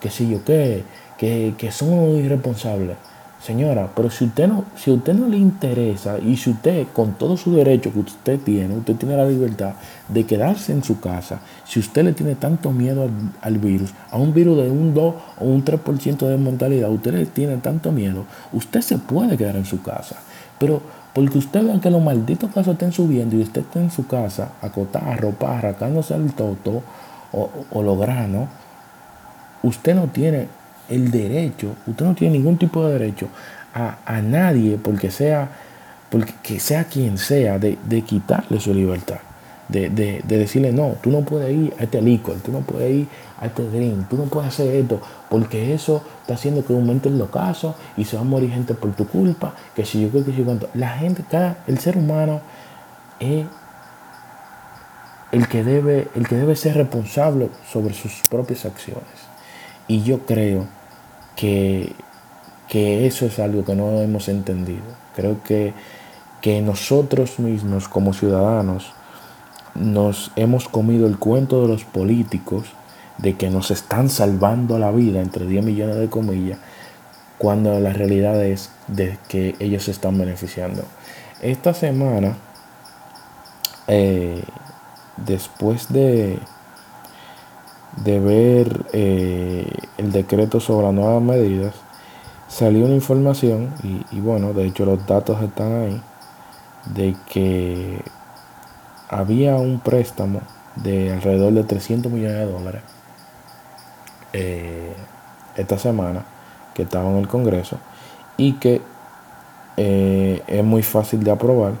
que 0.00 0.10
sé 0.10 0.28
yo 0.28 0.44
qué, 0.44 0.84
que, 1.20 1.70
son 1.70 2.16
irresponsables. 2.16 2.96
Señora, 3.42 3.90
pero 3.94 4.10
si 4.10 4.26
usted 4.26 4.48
no, 4.48 4.64
si 4.76 4.90
a 4.90 4.94
usted 4.94 5.14
no 5.14 5.26
le 5.26 5.38
interesa 5.38 6.18
y 6.18 6.36
si 6.36 6.50
usted 6.50 6.88
con 6.92 7.12
todo 7.14 7.38
su 7.38 7.54
derecho 7.54 7.90
que 7.90 8.00
usted 8.00 8.38
tiene, 8.38 8.76
usted 8.76 8.96
tiene 8.96 9.16
la 9.16 9.24
libertad 9.24 9.72
de 10.08 10.24
quedarse 10.24 10.72
en 10.72 10.84
su 10.84 11.00
casa, 11.00 11.40
si 11.64 11.80
usted 11.80 12.04
le 12.04 12.12
tiene 12.12 12.34
tanto 12.34 12.70
miedo 12.70 13.08
al, 13.40 13.58
virus, 13.58 13.94
a 14.10 14.18
un 14.18 14.34
virus 14.34 14.58
de 14.58 14.70
un 14.70 14.92
2 14.92 15.14
o 15.38 15.44
un 15.44 15.64
3% 15.64 16.18
de 16.26 16.36
mortalidad, 16.36 16.90
usted 16.90 17.14
le 17.14 17.26
tiene 17.26 17.56
tanto 17.58 17.92
miedo, 17.92 18.24
usted 18.52 18.82
se 18.82 18.98
puede 18.98 19.38
quedar 19.38 19.56
en 19.56 19.64
su 19.64 19.80
casa. 19.82 20.16
Pero 20.58 20.82
porque 21.14 21.38
usted 21.38 21.64
vea 21.64 21.80
que 21.80 21.90
los 21.90 22.02
malditos 22.02 22.50
casos 22.50 22.74
estén 22.74 22.92
subiendo 22.92 23.36
y 23.36 23.42
usted 23.42 23.62
está 23.62 23.80
en 23.80 23.90
su 23.90 24.06
casa, 24.06 24.52
acotada, 24.60 25.12
arropada, 25.12 25.58
arrancándose 25.58 26.14
el 26.14 26.32
toto 26.32 26.82
o, 27.32 27.50
o 27.72 27.82
los 27.82 27.98
granos, 27.98 28.48
usted 29.62 29.94
no 29.94 30.08
tiene 30.08 30.59
el 30.90 31.10
derecho, 31.10 31.74
usted 31.86 32.04
no 32.04 32.14
tiene 32.14 32.36
ningún 32.36 32.58
tipo 32.58 32.84
de 32.86 32.98
derecho 32.98 33.28
a, 33.72 34.20
nadie, 34.20 34.78
porque 34.82 35.10
sea, 35.10 35.48
porque 36.10 36.58
sea 36.58 36.84
quien 36.84 37.16
sea, 37.18 37.58
de, 37.58 38.02
quitarle 38.02 38.60
su 38.60 38.74
libertad. 38.74 39.20
De, 39.68 39.88
decirle, 40.26 40.72
no, 40.72 40.96
tú 41.00 41.10
no 41.10 41.20
puedes 41.20 41.56
ir 41.56 41.72
a 41.78 41.84
este 41.84 42.02
licor, 42.02 42.36
tú 42.40 42.50
no 42.50 42.60
puedes 42.60 42.90
ir 42.90 43.08
a 43.38 43.46
este 43.46 43.62
drink, 43.70 44.08
tú 44.08 44.16
no 44.16 44.24
puedes 44.24 44.48
hacer 44.48 44.74
esto, 44.74 45.00
porque 45.28 45.72
eso 45.72 46.02
está 46.22 46.34
haciendo 46.34 46.64
que 46.64 46.72
aumenten 46.72 47.16
los 47.16 47.30
casos 47.30 47.76
y 47.96 48.04
se 48.04 48.16
va 48.16 48.22
a 48.22 48.24
morir 48.24 48.50
gente 48.50 48.74
por 48.74 48.92
tu 48.96 49.06
culpa, 49.06 49.54
que 49.76 49.84
si 49.84 50.02
yo 50.02 50.10
creo 50.10 50.24
que 50.24 50.32
si 50.32 50.42
cuánto. 50.42 50.68
La 50.74 50.90
gente, 50.90 51.24
cada, 51.30 51.58
el 51.68 51.78
ser 51.78 51.96
humano 51.96 52.40
es 53.20 53.46
el 55.30 55.46
que 55.46 55.62
debe, 55.62 56.08
el 56.16 56.26
que 56.26 56.34
debe 56.34 56.56
ser 56.56 56.74
responsable 56.74 57.50
sobre 57.70 57.94
sus 57.94 58.22
propias 58.28 58.64
acciones. 58.64 59.04
Y 59.86 60.02
yo 60.02 60.26
creo 60.26 60.66
que, 61.40 63.06
eso 63.06 63.26
es 63.26 63.38
algo 63.38 63.64
que 63.64 63.74
no 63.74 64.00
hemos 64.00 64.28
entendido. 64.28 64.82
Creo 65.16 65.42
que, 65.42 65.72
que 66.40 66.60
nosotros 66.60 67.38
mismos 67.38 67.88
como 67.88 68.12
ciudadanos 68.12 68.92
nos 69.74 70.32
hemos 70.36 70.68
comido 70.68 71.06
el 71.06 71.18
cuento 71.18 71.62
de 71.62 71.68
los 71.68 71.84
políticos 71.84 72.66
de 73.18 73.36
que 73.36 73.50
nos 73.50 73.70
están 73.70 74.08
salvando 74.10 74.78
la 74.78 74.90
vida, 74.90 75.20
entre 75.20 75.46
10 75.46 75.64
millones 75.64 75.96
de 75.96 76.08
comillas, 76.08 76.58
cuando 77.38 77.78
la 77.80 77.92
realidad 77.92 78.42
es 78.44 78.70
de 78.86 79.18
que 79.28 79.56
ellos 79.60 79.84
se 79.84 79.90
están 79.92 80.18
beneficiando. 80.18 80.82
Esta 81.40 81.72
semana, 81.72 82.36
eh, 83.88 84.42
después 85.16 85.92
de, 85.92 86.38
de 87.96 88.20
ver 88.20 88.86
eh, 88.92 89.70
el 89.98 90.12
decreto 90.12 90.60
sobre 90.60 90.86
las 90.86 90.94
nuevas 90.94 91.22
medidas, 91.22 91.74
salió 92.48 92.86
una 92.86 92.94
información, 92.94 93.72
y, 93.82 94.20
bueno, 94.20 94.52
de 94.52 94.66
hecho 94.66 94.84
los 94.84 95.06
datos 95.06 95.42
están 95.42 95.72
ahí, 95.72 96.02
de 96.94 97.16
que 97.28 98.02
había 99.08 99.56
un 99.56 99.80
préstamo 99.80 100.40
de 100.76 101.12
alrededor 101.12 101.52
de 101.52 101.64
300 101.64 102.10
millones 102.10 102.38
de 102.38 102.52
dólares 102.52 102.82
eh, 104.32 104.94
esta 105.56 105.78
semana 105.78 106.24
que 106.74 106.84
estaba 106.84 107.10
en 107.10 107.18
el 107.18 107.28
Congreso 107.28 107.78
y 108.36 108.54
que 108.54 108.80
eh, 109.76 110.42
es 110.46 110.64
muy 110.64 110.82
fácil 110.82 111.22
de 111.22 111.32
aprobar 111.32 111.72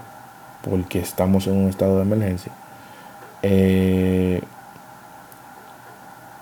porque 0.68 0.98
estamos 0.98 1.46
en 1.46 1.56
un 1.56 1.68
estado 1.68 1.96
de 1.96 2.02
emergencia. 2.02 2.52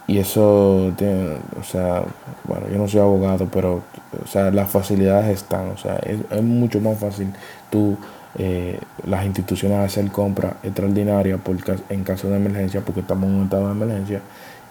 Y 0.09 0.19
eso 0.19 0.91
tiene, 0.97 1.37
o 1.61 1.63
sea, 1.63 2.03
bueno, 2.45 2.67
yo 2.73 2.79
no 2.79 2.89
soy 2.89 3.01
abogado, 3.01 3.47
pero, 3.53 3.83
o 4.25 4.27
sea, 4.27 4.51
las 4.51 4.71
facilidades 4.71 5.29
están, 5.29 5.69
o 5.69 5.77
sea, 5.77 5.97
es, 5.99 6.43
mucho 6.43 6.81
más 6.81 6.99
fácil 6.99 7.29
tú, 7.71 7.95
eh, 8.39 8.81
las 9.07 9.27
instituciones 9.27 9.79
hacer 9.79 10.11
compras 10.11 10.55
extraordinarias 10.63 11.39
por, 11.43 11.57
en 11.91 12.05
caso 12.05 12.31
de 12.31 12.37
emergencia, 12.37 12.81
porque 12.81 13.01
estamos 13.01 13.29
en 13.29 13.35
un 13.35 13.45
estado 13.45 13.67
de 13.67 13.73
emergencia, 13.73 14.23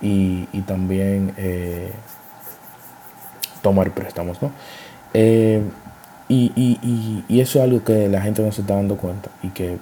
y, 0.02 0.48
y 0.54 0.62
también 0.62 1.34
eh, 1.38 1.92
tomar 3.62 3.92
préstamos, 3.92 4.42
¿no? 4.42 4.52
Eh, 5.14 5.62
y, 6.30 6.52
y, 6.56 7.24
y, 7.30 7.40
eso 7.40 7.60
es 7.60 7.64
algo 7.64 7.84
que 7.84 8.10
la 8.10 8.22
gente 8.22 8.42
no 8.42 8.52
se 8.52 8.62
está 8.62 8.76
dando 8.76 8.98
cuenta 8.98 9.30
y 9.42 9.50
que 9.50 9.78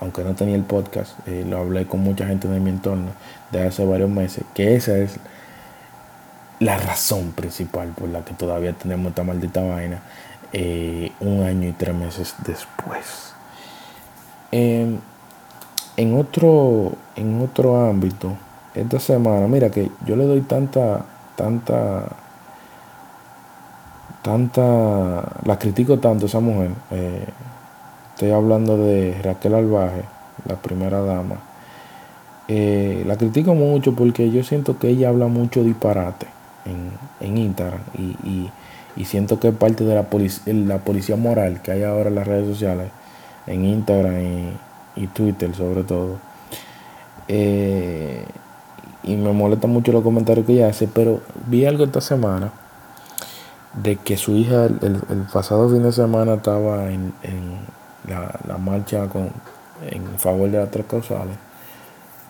aunque 0.00 0.24
no 0.24 0.34
tenía 0.34 0.56
el 0.56 0.64
podcast, 0.64 1.16
eh, 1.26 1.44
lo 1.48 1.58
hablé 1.58 1.86
con 1.86 2.00
mucha 2.00 2.26
gente 2.26 2.48
de 2.48 2.60
mi 2.60 2.70
entorno 2.70 3.10
de 3.50 3.66
hace 3.66 3.84
varios 3.84 4.10
meses, 4.10 4.44
que 4.54 4.74
esa 4.74 4.96
es 4.96 5.18
la 6.60 6.78
razón 6.78 7.32
principal 7.32 7.88
por 7.88 8.08
la 8.08 8.24
que 8.24 8.34
todavía 8.34 8.72
tenemos 8.72 9.10
esta 9.10 9.24
maldita 9.24 9.62
vaina 9.62 10.00
eh, 10.52 11.12
un 11.20 11.42
año 11.42 11.68
y 11.68 11.72
tres 11.72 11.94
meses 11.94 12.34
después. 12.46 13.34
Em, 14.52 14.98
en, 15.96 16.18
otro, 16.18 16.92
en 17.16 17.40
otro 17.40 17.88
ámbito, 17.88 18.36
esta 18.74 19.00
semana, 19.00 19.48
mira 19.48 19.70
que 19.70 19.90
yo 20.06 20.16
le 20.16 20.24
doy 20.24 20.42
tanta, 20.42 21.04
tanta, 21.36 22.04
tanta, 24.22 25.24
la 25.44 25.58
critico 25.58 25.98
tanto 25.98 26.26
esa 26.26 26.40
mujer. 26.40 26.70
Eh, 26.92 27.26
Estoy 28.14 28.30
hablando 28.30 28.76
de 28.76 29.20
Raquel 29.24 29.56
Albaje, 29.56 30.02
la 30.48 30.54
primera 30.54 31.00
dama. 31.00 31.34
Eh, 32.46 33.02
la 33.08 33.16
critico 33.16 33.56
mucho 33.56 33.96
porque 33.96 34.30
yo 34.30 34.44
siento 34.44 34.78
que 34.78 34.88
ella 34.88 35.08
habla 35.08 35.26
mucho 35.26 35.64
disparate 35.64 36.28
en, 36.64 37.36
Instagram 37.36 37.80
y, 37.98 39.04
siento 39.04 39.40
que 39.40 39.48
es 39.48 39.54
parte 39.56 39.82
de 39.82 39.96
la, 39.96 40.06
la 40.46 40.78
policía 40.78 41.16
moral 41.16 41.60
que 41.60 41.72
hay 41.72 41.82
ahora 41.82 42.08
en 42.08 42.14
las 42.14 42.28
redes 42.28 42.46
sociales, 42.46 42.86
en 43.48 43.64
Instagram 43.64 44.14
y, 44.94 45.06
Twitter 45.08 45.52
sobre 45.52 45.82
todo. 45.82 46.18
Eh, 47.26 48.24
y 49.02 49.16
me 49.16 49.32
molesta 49.32 49.66
mucho 49.66 49.90
los 49.90 50.04
comentarios 50.04 50.46
que 50.46 50.52
ella 50.52 50.68
hace, 50.68 50.86
pero 50.86 51.20
vi 51.48 51.66
algo 51.66 51.82
esta 51.82 52.00
semana 52.00 52.52
de 53.82 53.96
que 53.96 54.16
su 54.16 54.36
hija 54.36 54.66
el, 54.66 55.26
pasado 55.32 55.68
fin 55.68 55.82
de 55.82 55.90
semana 55.90 56.34
estaba 56.34 56.92
en 56.92 57.12
la, 58.08 58.58
marcha 58.58 59.08
con, 59.08 59.30
en 59.90 60.18
favor 60.18 60.50
de 60.50 60.58
las 60.58 60.70
tres 60.70 60.86
causales, 60.86 61.36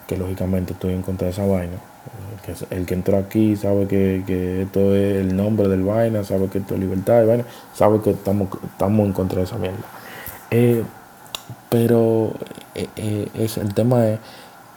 que 0.06 0.16
lógicamente 0.16 0.72
estoy 0.72 0.94
en 0.94 1.02
contra 1.02 1.26
de 1.26 1.32
esa 1.32 1.46
vaina. 1.46 1.76
El 2.70 2.84
que, 2.84 2.94
entró 2.94 3.16
aquí 3.16 3.56
sabe 3.56 3.86
que, 3.86 4.62
esto 4.62 4.94
es 4.94 5.16
el 5.16 5.34
nombre 5.34 5.68
del 5.68 5.82
vaina, 5.82 6.24
sabe 6.24 6.48
que 6.48 6.58
esto 6.58 6.74
es 6.74 6.80
libertad 6.80 7.22
y 7.22 7.26
vaina, 7.26 7.44
sabe 7.72 8.00
que 8.00 8.10
estamos, 8.10 8.48
estamos 8.62 9.06
en 9.06 9.12
contra 9.12 9.38
de 9.38 9.44
esa 9.44 9.56
mierda. 9.56 9.78
Eh, 10.50 10.84
pero 11.70 12.32
eh, 12.74 12.88
eh, 12.96 13.28
es, 13.34 13.56
el 13.56 13.72
tema 13.72 14.06
es 14.06 14.20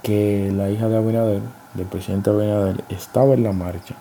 que 0.02 0.52
la 0.56 0.70
hija 0.70 0.88
de 0.88 0.98
Abinader, 0.98 1.42
del 1.74 1.88
presidente 1.88 2.30
Abinader, 2.30 2.84
estaba 2.90 3.34
en 3.34 3.44
la 3.44 3.52
marcha 3.52 3.96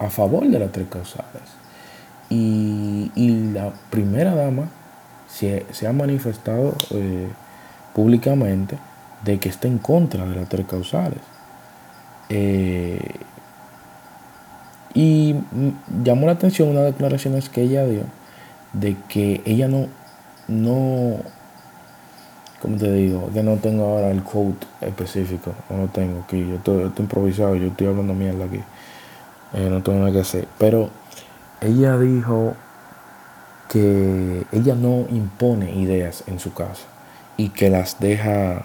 a 0.00 0.10
favor 0.10 0.46
de 0.46 0.58
las 0.58 0.72
tres 0.72 0.88
causales. 0.88 1.57
Y, 2.30 3.10
la 3.52 3.72
primera 3.90 4.34
dama 4.34 4.68
se, 5.26 5.66
se 5.72 5.86
ha 5.86 5.92
manifestado 5.92 6.74
eh, 6.90 7.28
públicamente 7.94 8.78
de 9.24 9.38
que 9.38 9.48
está 9.48 9.66
en 9.66 9.78
contra 9.78 10.24
de 10.26 10.36
las 10.36 10.48
tres 10.48 10.66
causales. 10.66 11.18
Eh, 12.28 13.00
y 14.94 15.34
llamó 16.04 16.26
la 16.26 16.32
atención 16.32 16.68
una 16.68 16.82
declaraciones 16.82 17.48
que 17.48 17.62
ella 17.62 17.86
dio 17.86 18.02
de 18.72 18.96
que 19.08 19.42
ella 19.44 19.68
no, 19.68 19.86
no, 20.48 21.18
como 22.60 22.76
te 22.76 22.92
digo, 22.92 23.30
que 23.32 23.42
no 23.42 23.56
tengo 23.56 23.84
ahora 23.84 24.10
el 24.10 24.22
quote 24.22 24.66
específico, 24.80 25.54
no 25.70 25.78
lo 25.78 25.86
tengo 25.88 26.22
aquí, 26.22 26.46
yo 26.46 26.56
estoy, 26.56 26.84
estoy 26.84 27.04
improvisado, 27.04 27.54
yo 27.56 27.68
estoy 27.68 27.86
hablando 27.86 28.14
mierda 28.14 28.44
aquí, 28.44 28.60
eh, 29.54 29.68
no 29.70 29.82
tengo 29.82 29.98
nada 29.98 30.12
que 30.12 30.20
hacer, 30.20 30.48
pero 30.58 30.90
ella 31.60 31.98
dijo 31.98 32.54
que 33.68 34.44
ella 34.52 34.74
no 34.74 35.06
impone 35.10 35.72
ideas 35.74 36.24
en 36.26 36.38
su 36.38 36.54
casa 36.54 36.84
y 37.36 37.50
que 37.50 37.70
las 37.70 38.00
deja 38.00 38.64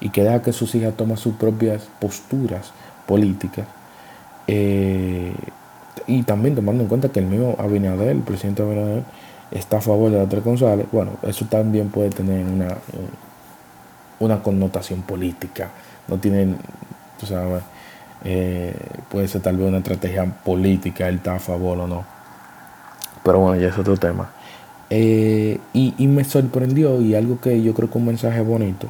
y 0.00 0.10
que 0.10 0.22
deja 0.22 0.42
que 0.42 0.52
sus 0.52 0.74
hijas 0.74 0.94
tomen 0.94 1.16
sus 1.16 1.34
propias 1.34 1.88
posturas 2.00 2.72
políticas 3.06 3.66
eh, 4.46 5.32
y 6.06 6.22
también 6.22 6.54
tomando 6.54 6.82
en 6.82 6.88
cuenta 6.88 7.08
que 7.08 7.20
el 7.20 7.26
mismo 7.26 7.56
Abinader, 7.58 8.08
el 8.08 8.22
presidente 8.22 8.62
Abinader, 8.62 9.02
está 9.50 9.78
a 9.78 9.80
favor 9.80 10.10
de 10.10 10.18
la 10.18 10.28
tres 10.28 10.44
González, 10.44 10.86
bueno, 10.92 11.12
eso 11.22 11.46
también 11.46 11.88
puede 11.88 12.10
tener 12.10 12.44
una, 12.44 12.76
una 14.20 14.42
connotación 14.42 15.02
política. 15.02 15.70
No 16.08 16.18
tienen, 16.18 16.58
tú 17.18 17.26
sabes, 17.26 17.62
eh, 18.24 18.74
puede 19.10 19.28
ser 19.28 19.42
tal 19.42 19.56
vez 19.56 19.68
una 19.68 19.78
estrategia 19.78 20.24
política, 20.24 21.08
él 21.08 21.16
está 21.16 21.36
a 21.36 21.40
favor 21.40 21.78
o 21.78 21.86
no. 21.86 22.15
Pero 23.26 23.40
bueno, 23.40 23.60
ya 23.60 23.68
es 23.70 23.76
otro 23.76 23.96
tema. 23.96 24.30
Eh, 24.88 25.58
y, 25.72 26.06
me 26.06 26.22
sorprendió 26.22 27.00
y 27.00 27.16
algo 27.16 27.40
que 27.40 27.60
yo 27.60 27.74
creo 27.74 27.90
que 27.90 27.98
un 27.98 28.06
mensaje 28.06 28.40
bonito, 28.40 28.88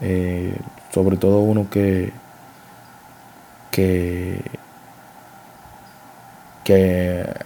eh, 0.00 0.56
sobre 0.92 1.16
todo 1.16 1.38
uno 1.38 1.68
que, 1.70 2.12
que, 3.70 4.42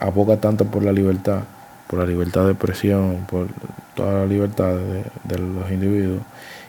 aboga 0.01 0.39
tanto 0.39 0.65
por 0.65 0.83
la 0.83 0.93
libertad, 0.93 1.41
por 1.89 1.99
la 1.99 2.07
libertad 2.07 2.47
de 2.47 2.53
expresión, 2.53 3.27
por 3.31 3.49
toda 3.95 4.21
la 4.21 4.27
libertad 4.27 4.77
de, 5.25 5.39
los 5.39 5.71
individuos. 5.71 6.23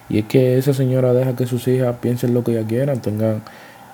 Y 0.09 0.19
es 0.19 0.25
que 0.25 0.57
esa 0.57 0.73
señora 0.73 1.13
deja 1.13 1.35
que 1.37 1.47
sus 1.47 1.65
hijas 1.69 1.95
piensen 2.01 2.33
lo 2.33 2.43
que 2.43 2.51
ellas 2.51 2.65
quieran, 2.67 2.99
tengan 3.01 3.41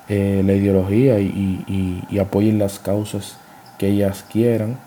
eh, 0.10 0.42
la 0.44 0.54
ideología 0.54 1.20
y, 1.20 2.18
apoyen 2.20 2.58
las 2.58 2.80
causas 2.80 3.38
que 3.78 3.90
ellas 3.90 4.26
quieran 4.28 4.78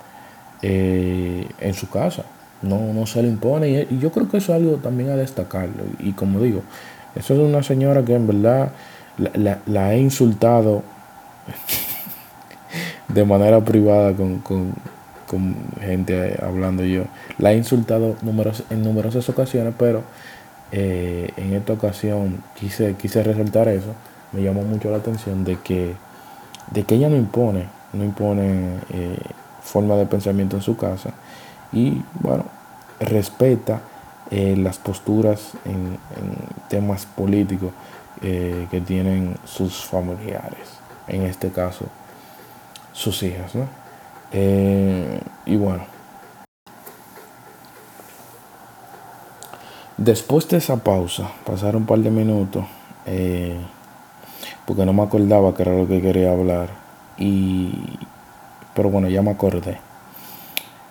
eh, 0.66 1.46
en 1.60 1.74
su 1.74 1.90
casa. 1.90 2.24
No, 2.62 2.94
no 2.94 3.04
se 3.04 3.22
le 3.22 3.28
impone. 3.28 3.86
Y, 3.90 3.98
yo 3.98 4.10
creo 4.10 4.30
que 4.30 4.38
eso 4.38 4.54
es 4.54 4.62
algo 4.62 4.76
también 4.76 5.10
a 5.10 5.16
destacarlo. 5.16 5.84
Y 5.98 6.12
como 6.12 6.40
digo, 6.40 6.62
eso 7.14 7.34
es 7.34 7.40
una 7.40 7.62
señora 7.62 8.02
que 8.02 8.14
en 8.14 8.26
verdad 8.26 8.70
la, 9.18 9.58
la, 9.66 9.94
he 9.94 9.98
insultado 9.98 10.82
de 13.08 13.24
manera 13.26 13.60
privada 13.60 14.14
con, 14.14 14.38
con 14.38 14.74
gente 15.82 16.38
hablando 16.42 16.82
yo. 16.82 17.02
La 17.36 17.52
he 17.52 17.56
insultado 17.58 18.16
en 18.70 18.82
numerosas 18.82 19.28
ocasiones, 19.28 19.74
pero 19.78 20.02
eh, 20.72 21.30
en 21.36 21.52
esta 21.52 21.74
ocasión 21.74 22.42
quise, 22.58 22.94
quise 22.94 23.22
resaltar 23.22 23.68
eso. 23.68 23.94
Me 24.32 24.42
llamó 24.42 24.62
mucho 24.62 24.90
la 24.90 24.96
atención 24.96 25.44
de 25.44 25.56
que, 25.56 25.94
de 26.70 26.84
que 26.84 26.94
ella 26.94 27.10
no 27.10 27.16
impone, 27.16 27.66
no 27.92 28.02
impone 28.02 28.78
eh, 28.94 29.18
forma 29.64 29.96
de 29.96 30.06
pensamiento 30.06 30.56
en 30.56 30.62
su 30.62 30.76
casa 30.76 31.10
y 31.72 32.00
bueno, 32.20 32.44
respeta 33.00 33.80
eh, 34.30 34.54
las 34.56 34.78
posturas 34.78 35.52
en, 35.64 35.98
temas 36.68 37.06
políticos 37.06 37.72
que 38.20 38.82
tienen 38.86 39.36
sus 39.44 39.84
familiares, 39.84 40.78
en 41.08 41.24
este 41.24 41.50
caso 41.50 41.84
sus 42.94 43.22
hijas, 43.22 43.54
¿no? 43.54 43.66
Eh, 44.32 45.20
y 45.44 45.56
bueno. 45.56 45.84
Después 49.96 50.48
de 50.48 50.56
esa 50.56 50.76
pausa, 50.82 51.30
pasaron 51.44 51.82
un 51.82 51.86
par 51.86 51.98
de 51.98 52.10
minutos, 52.10 52.64
eh, 53.06 53.56
porque 54.66 54.84
no 54.84 54.92
me 54.92 55.02
acordaba 55.02 55.54
que 55.54 55.62
era 55.62 55.76
lo 55.76 55.86
que 55.86 56.00
quería 56.00 56.32
hablar. 56.32 56.68
Y, 57.16 57.98
pero 58.74 58.90
bueno, 58.90 59.08
ya 59.08 59.22
me 59.22 59.30
acordé. 59.30 59.78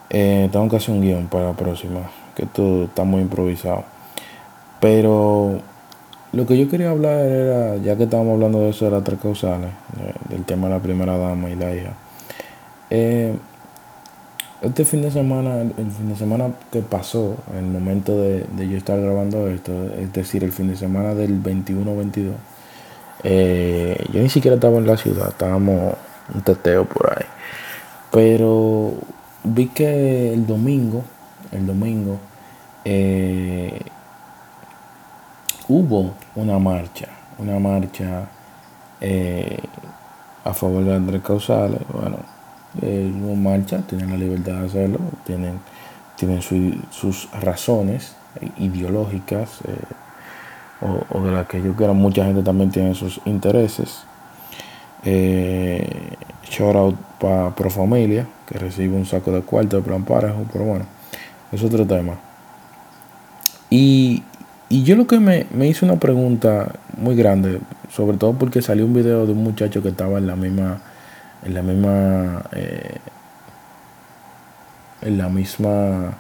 Eh, 0.10 0.50
tengo 0.52 0.69
que 0.69 0.78
hacer 0.78 0.93
un 0.93 1.02
guion 1.02 1.28
para 1.28 1.46
la 1.46 1.54
próxima, 1.54 2.02
que 2.36 2.46
todo 2.46 2.86
está 2.86 3.04
muy 3.04 3.22
improvisado. 3.22 3.84
Pero 4.80 5.60
lo 6.34 6.46
que 6.46 6.58
yo 6.58 6.69
quería 6.69 6.91
hablar 6.91 7.26
era, 7.26 7.78
ya 7.78 7.96
que 7.96 8.04
estábamos 8.04 8.34
hablando 8.34 8.60
de 8.60 8.69
eso 8.69 8.86
de 8.86 8.91
las 8.91 9.04
tres 9.04 9.19
causales, 9.19 9.69
del 10.30 10.43
tema 10.46 10.67
de 10.67 10.74
la 10.74 10.80
primera 10.80 11.17
dama 11.17 11.50
y 11.50 11.56
la 11.56 11.74
hija. 11.74 11.93
Eh, 12.89 13.34
este 14.63 14.86
fin 14.86 15.02
de 15.02 15.12
semana, 15.12 15.62
el 15.62 15.91
fin 15.91 16.10
de 16.10 16.15
semana 16.15 16.52
que 16.72 16.82
pasó, 16.82 17.36
el 17.58 17.65
momento 17.65 18.17
de, 18.17 18.46
yo 18.58 18.78
estar 18.78 19.00
grabando 19.00 19.48
esto, 19.50 19.74
es 20.00 20.13
decir, 20.13 20.43
el 20.43 20.52
fin 20.52 20.69
de 20.69 20.76
semana 20.76 21.13
del 21.13 21.43
21-22, 21.43 22.32
eh, 23.24 24.06
yo 24.12 24.22
ni 24.22 24.30
siquiera 24.30 24.56
estaba 24.56 24.78
en 24.78 24.88
la 24.88 24.96
ciudad, 24.96 25.30
estábamos 25.30 25.96
un 26.34 26.41
teteo 26.41 26.86
por 26.86 27.12
ahí. 27.12 27.26
Pero 28.13 28.93
vi 29.43 29.67
que 29.67 30.34
el 30.34 30.47
domingo, 30.47 31.04
el 31.52 31.67
domingo, 31.67 32.19
eh, 32.86 33.82
hubo 35.67 36.13
una 36.36 36.60
marcha, 36.60 37.10
una 37.38 37.60
marcha 37.60 38.30
a 40.45 40.54
favor 40.54 40.86
de 40.86 40.95
Andrés 40.95 41.21
Causales, 41.21 41.82
bueno, 41.91 42.17
eh, 42.82 43.12
no 43.13 43.36
marcha, 43.36 43.82
tienen 43.82 44.10
la 44.10 44.17
libertad 44.17 44.54
de 44.54 44.65
hacerlo, 44.65 44.99
tienen, 45.26 45.60
tienen 46.15 46.41
sus 46.41 47.30
razones 47.32 48.15
ideológicas 48.58 49.60
eh, 49.67 49.76
o, 51.12 51.21
de 51.21 51.32
las 51.32 51.47
que 51.47 51.62
yo 51.62 51.76
creo 51.76 51.93
mucha 51.93 52.26
gente 52.26 52.41
también 52.41 52.71
tiene 52.71 52.95
sus 52.95 53.21
intereses. 53.26 54.06
Eh, 55.06 56.16
shout 56.50 56.76
out 56.76 56.96
para 57.20 57.54
Pro 57.56 57.70
Familia, 57.70 58.28
que 58.48 58.58
recibe 58.58 58.96
un 58.96 59.06
saco 59.06 59.32
de 59.32 59.42
cuarto 59.42 59.78
de 59.78 59.84
plan 59.84 60.04
parejo, 60.04 60.46
pero 60.52 60.66
bueno, 60.66 60.86
es 61.52 61.63
otro 61.63 61.86
tema. 61.86 62.16
Y, 63.70 64.24
y 64.70 64.84
yo 64.84 64.96
lo 64.96 65.08
que 65.08 65.20
me, 65.20 65.48
me 65.52 65.68
hice 65.68 65.86
una 65.86 65.98
pregunta 65.98 66.74
muy 66.98 67.16
grande, 67.16 67.60
sobre 67.89 68.18
todo 68.18 68.34
porque 68.34 68.62
salió 68.62 68.86
un 68.86 68.94
video 68.94 69.26
de 69.26 69.32
un 69.32 69.44
muchacho 69.44 69.82
que 69.82 69.89
estaba 69.89 70.18
en 70.18 70.28
la 70.28 70.36
misma 70.36 70.82
en 71.46 71.54
la 71.54 71.62
misma 71.62 72.44
eh, 72.54 72.98
en 75.02 75.18
la 75.18 75.28
misma 75.28 76.18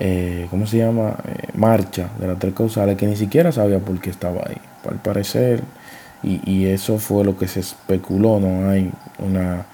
eh, 0.00 0.48
¿cómo 0.50 0.66
se 0.66 0.78
llama? 0.78 1.16
Eh, 1.26 1.48
marcha 1.54 2.10
de 2.18 2.26
las 2.26 2.38
tres 2.38 2.52
causales 2.54 2.96
que 2.96 3.06
ni 3.06 3.16
siquiera 3.16 3.52
sabía 3.52 3.78
por 3.78 4.00
qué 4.00 4.10
estaba 4.10 4.42
ahí. 4.46 4.56
Al 4.88 4.96
parecer, 4.96 5.62
y, 6.24 6.66
eso 6.66 6.98
fue 6.98 7.24
lo 7.24 7.36
que 7.36 7.48
se 7.48 7.60
especuló, 7.60 8.40
no 8.40 8.70
hay 8.70 8.90
una, 9.18 9.66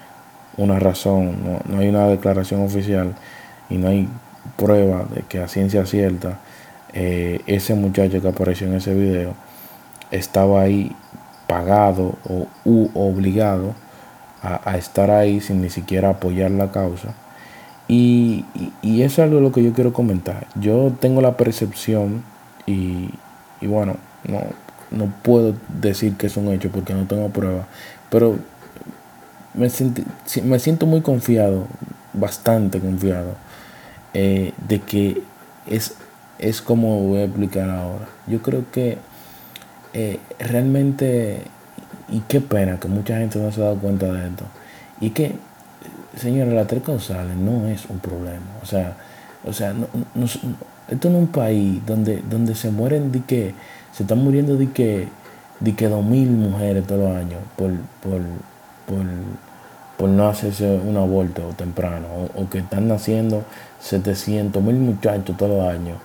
una 0.57 0.79
razón, 0.79 1.37
no, 1.65 1.79
hay 1.79 1.89
una 1.89 2.07
declaración 2.07 2.61
oficial 2.61 3.15
y 3.69 3.77
no 3.77 3.87
hay 3.87 4.07
prueba 4.57 5.05
de 5.13 5.21
que 5.23 5.39
a 5.39 5.47
ciencia 5.47 5.85
cierta 5.85 6.39
ese 6.93 7.73
muchacho 7.73 8.21
que 8.21 8.27
apareció 8.27 8.67
en 8.67 8.73
ese 8.73 8.93
video 8.93 9.33
estaba 10.11 10.61
ahí 10.61 10.93
pagado 11.47 12.15
o 12.29 12.47
u 12.65 12.89
obligado 12.93 13.73
a, 14.41 14.77
estar 14.77 15.11
ahí 15.11 15.39
sin 15.39 15.61
ni 15.61 15.69
siquiera 15.69 16.09
apoyar 16.09 16.49
la 16.51 16.71
causa. 16.71 17.13
Y, 17.87 18.45
y, 18.81 19.01
eso 19.03 19.21
es 19.21 19.27
algo 19.27 19.35
de 19.35 19.41
lo 19.43 19.51
que 19.51 19.63
yo 19.63 19.73
quiero 19.73 19.93
comentar. 19.93 20.47
Yo 20.55 20.93
tengo 20.99 21.21
la 21.21 21.37
percepción 21.37 22.23
y, 22.65 23.09
y 23.59 23.67
bueno, 23.67 23.97
no, 24.23 24.41
no 24.91 25.11
puedo 25.23 25.55
decir 25.81 26.15
que 26.15 26.27
es 26.27 26.37
un 26.37 26.49
hecho 26.49 26.69
porque 26.69 26.93
no 26.93 27.05
tengo 27.05 27.29
prueba, 27.29 27.67
pero 28.09 28.37
me, 29.53 29.69
me 30.43 30.59
siento 30.59 30.85
muy 30.85 31.01
confiado, 31.01 31.67
bastante 32.13 32.79
confiado, 32.79 33.35
eh, 34.13 34.53
de 34.67 34.79
que 34.79 35.23
es, 35.67 35.95
es 36.39 36.61
como 36.61 37.01
voy 37.01 37.19
a 37.19 37.23
explicar 37.23 37.69
ahora. 37.69 38.07
Yo 38.27 38.41
creo 38.41 38.65
que 38.71 38.97
eh, 39.93 40.19
realmente 40.39 41.41
y 42.11 42.19
qué 42.27 42.41
pena 42.41 42.79
que 42.79 42.87
mucha 42.87 43.17
gente 43.17 43.39
no 43.39 43.51
se 43.51 43.61
ha 43.61 43.65
dado 43.65 43.77
cuenta 43.77 44.11
de 44.11 44.27
esto. 44.27 44.43
Y 44.99 45.11
que, 45.11 45.33
señora, 46.17 46.51
la 46.51 46.67
tres 46.67 46.83
causales 46.83 47.35
no 47.37 47.67
es 47.67 47.85
un 47.89 47.99
problema. 47.99 48.45
O 48.61 48.65
sea, 48.65 48.97
o 49.45 49.53
sea 49.53 49.73
esto 50.89 51.09
no 51.09 51.17
es 51.17 51.23
un 51.23 51.27
país 51.27 51.81
donde, 51.85 52.21
donde 52.29 52.53
se 52.53 52.69
mueren 52.69 53.11
de 53.11 53.21
que, 53.21 53.55
se 53.91 54.03
están 54.03 54.19
muriendo 54.19 54.55
de 54.55 54.71
que, 54.71 55.07
de 55.59 55.75
que 55.75 55.87
dos 55.87 56.03
mil 56.03 56.29
mujeres 56.29 56.85
todos 56.85 57.01
los 57.01 57.17
años 57.17 57.39
por, 57.55 57.71
por, 58.01 58.21
por 60.01 60.09
no 60.09 60.27
hacerse 60.27 60.65
un 60.65 60.97
aborto 60.97 61.43
temprano, 61.55 62.07
o, 62.35 62.49
que 62.49 62.57
están 62.57 62.87
naciendo 62.87 63.43
700 63.81 64.63
mil 64.63 64.77
muchachos 64.77 65.37
todos 65.37 65.51
los 65.51 65.71
años 65.71 65.99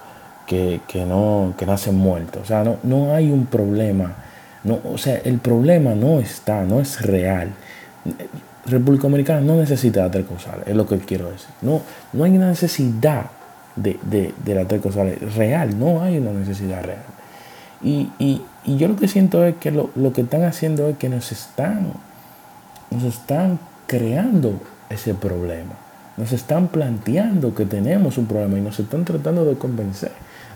que, 0.46 0.80
no, 1.08 1.54
que 1.56 1.64
nacen 1.64 1.94
muertos. 1.94 2.42
O 2.42 2.44
sea, 2.44 2.62
no, 2.62 2.76
no 2.82 3.14
hay 3.14 3.30
un 3.30 3.46
problema. 3.46 4.12
No, 4.64 4.80
o 4.84 4.98
sea, 4.98 5.16
el 5.24 5.38
problema 5.38 5.94
no 5.94 6.20
está, 6.20 6.64
no 6.64 6.78
es 6.78 7.00
real. 7.00 7.52
República 8.66 9.04
Dominicana 9.04 9.40
no 9.40 9.56
necesita 9.56 10.10
tres 10.10 10.26
causales, 10.26 10.68
es 10.68 10.76
lo 10.76 10.86
que 10.86 10.98
quiero 10.98 11.30
decir. 11.30 11.48
No, 11.62 11.80
no 12.12 12.24
hay 12.24 12.36
una 12.36 12.48
necesidad 12.48 13.30
de, 13.76 13.98
de, 14.02 14.54
la 14.54 14.66
tres 14.66 14.82
causales 14.82 15.34
real, 15.36 15.78
no 15.78 16.02
hay 16.02 16.18
una 16.18 16.32
necesidad 16.32 16.84
real. 16.84 16.98
Y, 17.86 18.10
y, 18.18 18.42
y 18.64 18.78
yo 18.78 18.88
lo 18.88 18.96
que 18.96 19.06
siento 19.06 19.44
es 19.44 19.54
que 19.58 19.70
lo, 19.70 19.90
lo, 19.94 20.12
que 20.12 20.22
están 20.22 20.42
haciendo 20.42 20.88
es 20.88 20.98
que 20.98 21.08
nos 21.08 21.30
están, 21.30 21.92
nos 22.90 23.04
están 23.04 23.60
creando 23.86 24.58
ese 24.90 25.14
problema. 25.14 25.74
Nos 26.16 26.32
están 26.32 26.66
planteando 26.66 27.54
que 27.54 27.64
tenemos 27.64 28.18
un 28.18 28.26
problema 28.26 28.58
y 28.58 28.60
nos 28.60 28.80
están 28.80 29.04
tratando 29.04 29.44
de 29.44 29.54
convencer 29.56 30.10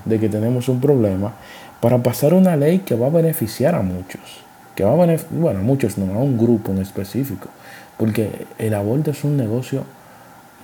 de 0.04 0.18
que 0.18 0.28
tenemos 0.28 0.68
un 0.68 0.80
problema 0.80 1.34
para 1.80 2.02
pasar 2.02 2.34
una 2.34 2.56
ley 2.56 2.80
que 2.80 2.96
va 2.96 3.06
a 3.06 3.10
beneficiar 3.10 3.76
a 3.76 3.82
muchos. 3.82 4.42
Que 4.74 4.82
va 4.82 4.90
a 4.90 5.16
bueno, 5.30 5.60
a 5.60 5.62
muchos 5.62 5.98
no, 5.98 6.12
a 6.12 6.18
un 6.18 6.36
grupo 6.36 6.72
en 6.72 6.78
específico. 6.78 7.48
Porque 7.96 8.46
el 8.58 8.74
aborto 8.74 9.12
es 9.12 9.22
un 9.22 9.36
negocio 9.36 9.84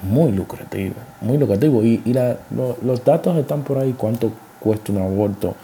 muy 0.02 0.33
lucrativo, 0.33 0.96
muy 1.20 1.38
lucrativo. 1.38 1.85
Y, 1.85 2.02
los 2.50 3.05
datos 3.05 3.37
están 3.37 3.62
por 3.62 3.79
ahí, 3.79 3.94
cuánto 3.96 4.33
cuesta 4.59 4.90
un 4.90 4.98
aborto, 4.98 5.55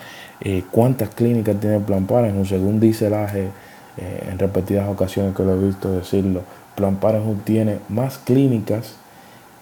eh, 0.44 0.64
cuántas 0.72 1.10
clínicas 1.10 1.60
tiene 1.60 1.78
Plan 1.78 2.06
Parenthood, 2.06 2.46
según 2.46 2.80
dice 2.80 3.06
el 3.06 3.14
AGE 3.14 3.48
eh, 3.96 4.28
en 4.28 4.38
repetidas 4.38 4.88
ocasiones 4.88 5.36
que 5.36 5.44
lo 5.44 5.54
he 5.54 5.66
visto 5.66 5.92
decirlo, 5.92 6.42
Plan 6.74 6.96
Parenthood 6.96 7.38
tiene 7.44 7.78
más 7.88 8.18
clínicas 8.18 8.96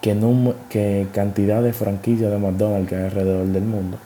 que, 0.01 0.17
que 0.69 1.07
cantidad 1.13 1.61
de 1.61 1.73
franquicias 1.73 2.31
de 2.31 2.39
McDonald's 2.39 2.89
que 2.89 2.95
hay 2.95 3.03
alrededor 3.03 3.45
del 3.45 3.63
mundo, 3.63 3.97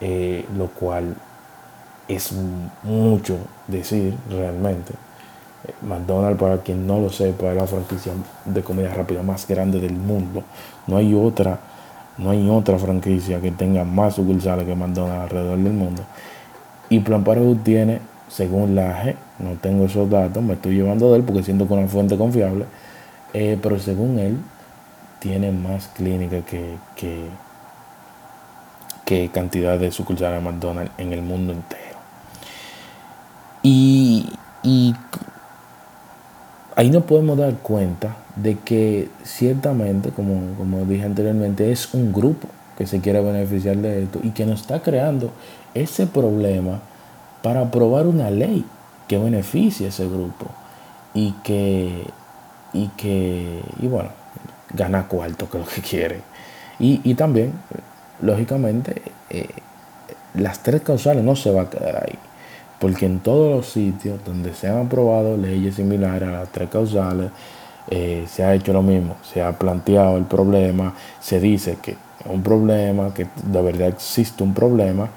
eh, 0.00 0.44
lo 0.56 0.68
cual 0.68 1.16
es 2.06 2.32
mucho 2.84 3.38
decir 3.66 4.14
realmente. 4.30 4.92
McDonald's, 5.82 6.38
para 6.38 6.58
quien 6.58 6.86
no 6.86 7.00
lo 7.00 7.10
sepa, 7.10 7.50
es 7.50 7.56
la 7.56 7.66
franquicia 7.66 8.12
de 8.44 8.62
comida 8.62 8.94
rápida 8.94 9.22
más 9.24 9.48
grande 9.48 9.80
del 9.80 9.94
mundo. 9.94 10.44
No 10.86 10.98
hay 10.98 11.12
otra, 11.12 11.58
no 12.18 12.30
hay 12.30 12.48
otra 12.48 12.78
franquicia 12.78 13.40
que 13.40 13.50
tenga 13.50 13.84
más 13.84 14.14
sucursales 14.14 14.66
que 14.66 14.74
McDonald's 14.74 15.24
alrededor 15.24 15.58
del 15.58 15.72
mundo. 15.72 16.02
Y 16.88 17.00
Plan 17.00 17.24
Parenthood 17.24 17.58
tiene, 17.58 18.00
según 18.28 18.74
la 18.74 18.90
AGE, 18.90 19.16
no 19.38 19.50
tengo 19.60 19.84
esos 19.84 20.08
datos, 20.08 20.42
me 20.42 20.54
estoy 20.54 20.76
llevando 20.76 21.10
de 21.10 21.18
él 21.18 21.24
porque 21.24 21.42
siento 21.42 21.66
que 21.66 21.74
una 21.74 21.88
fuente 21.88 22.16
confiable, 22.16 22.64
eh, 23.34 23.58
pero 23.60 23.78
según 23.78 24.18
él, 24.18 24.38
tiene 25.18 25.50
más 25.50 25.88
clínicas 25.88 26.44
que, 26.44 26.76
que, 29.04 29.30
cantidad 29.32 29.78
de 29.78 29.90
sucursales 29.90 30.42
de 30.42 30.50
McDonald's 30.50 30.92
en 30.98 31.12
el 31.12 31.22
mundo 31.22 31.52
entero. 31.52 31.96
Y 33.62 34.26
ahí 36.76 36.90
nos 36.90 37.04
podemos 37.04 37.36
dar 37.36 37.54
cuenta 37.54 38.16
de 38.36 38.58
que 38.58 39.08
ciertamente, 39.24 40.10
como, 40.10 40.54
como 40.56 40.84
dije 40.84 41.04
anteriormente, 41.04 41.72
es 41.72 41.92
un 41.94 42.12
grupo 42.12 42.48
que 42.78 42.86
se 42.86 43.00
quiere 43.00 43.22
beneficiar 43.22 43.78
de 43.78 44.04
esto 44.04 44.20
y 44.22 44.30
que 44.30 44.44
nos 44.44 44.60
está 44.60 44.80
creando 44.82 45.32
ese 45.74 46.06
problema 46.06 46.80
para 47.42 47.62
aprobar 47.62 48.06
una 48.06 48.30
ley 48.30 48.64
que 49.08 49.18
beneficie 49.18 49.86
a 49.86 49.88
ese 49.88 50.06
grupo 50.06 50.46
y 51.14 51.32
que, 51.42 52.04
y 52.74 52.88
que, 52.88 53.62
y 53.80 53.86
bueno, 53.86 54.10
gana 54.74 55.08
cuarto, 55.08 55.48
que 55.48 55.58
lo 55.58 55.64
que 55.64 55.80
quiere. 55.80 56.20
Y, 56.78 57.14
también, 57.14 57.54
lógicamente, 58.20 59.00
eh, 59.30 59.48
las 60.34 60.62
tres 60.62 60.82
causales 60.82 61.24
no 61.24 61.34
se 61.34 61.50
va 61.50 61.62
a 61.62 61.70
quedar 61.70 62.04
ahí. 62.04 62.18
Porque 62.78 63.06
en 63.06 63.20
todos 63.20 63.54
los 63.56 63.66
sitios 63.66 64.22
donde 64.24 64.52
se 64.54 64.68
han 64.68 64.86
aprobado 64.86 65.36
leyes 65.36 65.76
similares 65.76 66.28
a 66.28 66.32
las 66.32 66.48
tres 66.50 66.68
causales, 66.68 67.30
eh, 67.88 68.24
se 68.28 68.44
ha 68.44 68.54
hecho 68.54 68.72
lo 68.72 68.82
mismo. 68.82 69.16
Se 69.22 69.42
ha 69.42 69.52
planteado 69.58 70.16
el 70.16 70.24
problema, 70.24 70.94
se 71.20 71.40
dice 71.40 71.78
que 71.80 71.92
es 71.92 72.26
un 72.26 72.42
problema, 72.42 73.14
que 73.14 73.26
de 73.44 73.62
verdad 73.62 73.88
existe 73.88 74.42
un 74.42 74.52
problema. 74.52 75.08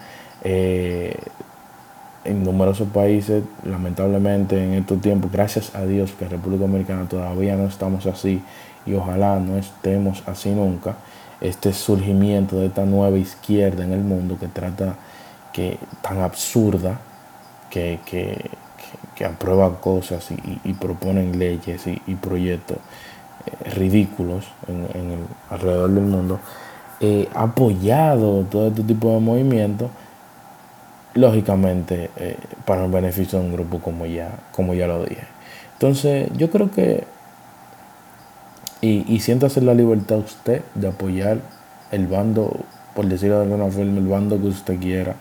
Eh, 0.43 1.15
en 2.25 2.43
numerosos 2.43 2.87
países, 2.89 3.43
lamentablemente 3.63 4.61
en 4.61 4.73
estos 4.73 5.01
tiempos, 5.01 5.31
gracias 5.31 5.73
a 5.75 5.85
Dios 5.85 6.11
que 6.17 6.25
en 6.25 6.31
República 6.31 6.61
Dominicana 6.61 7.07
todavía 7.07 7.55
no 7.55 7.65
estamos 7.65 8.05
así 8.05 8.43
y 8.85 8.93
ojalá 8.93 9.39
no 9.39 9.57
estemos 9.57 10.23
así 10.25 10.51
nunca, 10.51 10.95
este 11.41 11.73
surgimiento 11.73 12.57
de 12.57 12.67
esta 12.67 12.85
nueva 12.85 13.17
izquierda 13.17 13.83
en 13.83 13.93
el 13.93 14.01
mundo 14.01 14.37
que 14.39 14.47
trata 14.47 14.95
que 15.53 15.77
tan 16.01 16.19
absurda 16.19 16.99
que, 17.69 17.99
que, 18.05 18.49
que, 19.15 19.25
aprueba 19.25 19.79
cosas 19.79 20.27
y, 20.63 20.73
proponen 20.73 21.37
leyes 21.37 21.85
y, 21.87 22.15
proyectos 22.15 22.77
eh, 23.45 23.69
ridículos 23.71 24.45
en, 24.67 25.11
el, 25.11 25.19
alrededor 25.49 25.91
del 25.91 26.03
mundo, 26.03 26.39
eh, 26.99 27.27
apoyado 27.33 28.43
todo 28.43 28.67
este 28.67 28.83
tipo 28.83 29.13
de 29.13 29.19
movimientos, 29.19 29.89
lógicamente 31.13 32.09
eh, 32.17 32.37
para 32.65 32.85
el 32.85 32.91
beneficio 32.91 33.39
de 33.39 33.45
un 33.45 33.53
grupo 33.53 33.79
como 33.79 34.05
ya, 34.05 34.31
como 34.51 34.73
ya 34.73 34.87
lo 34.87 35.03
dije. 35.03 35.27
Entonces, 35.73 36.29
yo 36.35 36.49
creo 36.49 36.71
que 36.71 37.05
y, 38.81 39.05
y 39.13 39.19
siéntase 39.19 39.61
la 39.61 39.73
libertad 39.73 40.19
usted 40.19 40.61
de 40.75 40.87
apoyar 40.87 41.39
el 41.91 42.07
bando, 42.07 42.51
por 42.95 43.05
decirlo 43.05 43.37
de 43.37 43.43
alguna 43.43 43.69
forma, 43.69 43.97
el 43.97 44.07
bando 44.07 44.39
que 44.39 44.47
usted 44.47 44.79
quiera. 44.79 45.15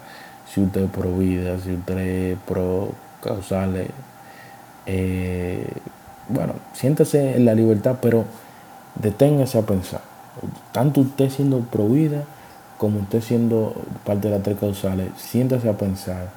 Si 0.53 0.61
usted 0.61 0.85
es 0.85 0.91
pro 0.91 1.17
vida, 1.17 1.59
si 1.59 1.75
usted 1.75 1.99
es 1.99 2.39
pro 2.47 2.93
causales. 3.23 3.91
Eh, 4.87 5.71
bueno, 6.29 6.55
siéntase 6.73 7.37
en 7.37 7.45
la 7.45 7.55
libertad, 7.55 7.97
pero 8.01 8.25
deténgase 8.95 9.59
a 9.59 9.63
pensar. 9.63 10.01
Tanto 10.73 11.01
usted 11.01 11.31
siendo 11.31 11.61
pro 11.61 11.89
vida 11.89 12.25
como 12.77 13.01
usted 13.01 13.21
siendo 13.21 13.75
parte 14.05 14.29
de 14.29 14.35
las 14.35 14.43
tres 14.43 14.59
causales, 14.59 15.11
siéntase 15.17 15.69
a 15.69 15.77
pensar 15.77 16.29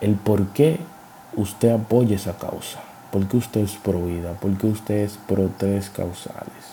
el 0.00 0.14
por 0.16 0.48
qué 0.48 0.78
usted 1.36 1.70
apoya 1.70 2.16
esa 2.16 2.36
causa. 2.36 2.80
¿Por 3.10 3.26
qué 3.26 3.36
usted 3.36 3.60
es 3.62 3.72
pro 3.72 4.04
vida? 4.06 4.32
¿Por 4.32 4.56
qué 4.56 4.66
usted 4.66 4.96
es 4.96 5.18
pro 5.26 5.50
tres 5.56 5.90
causales? 5.90 6.72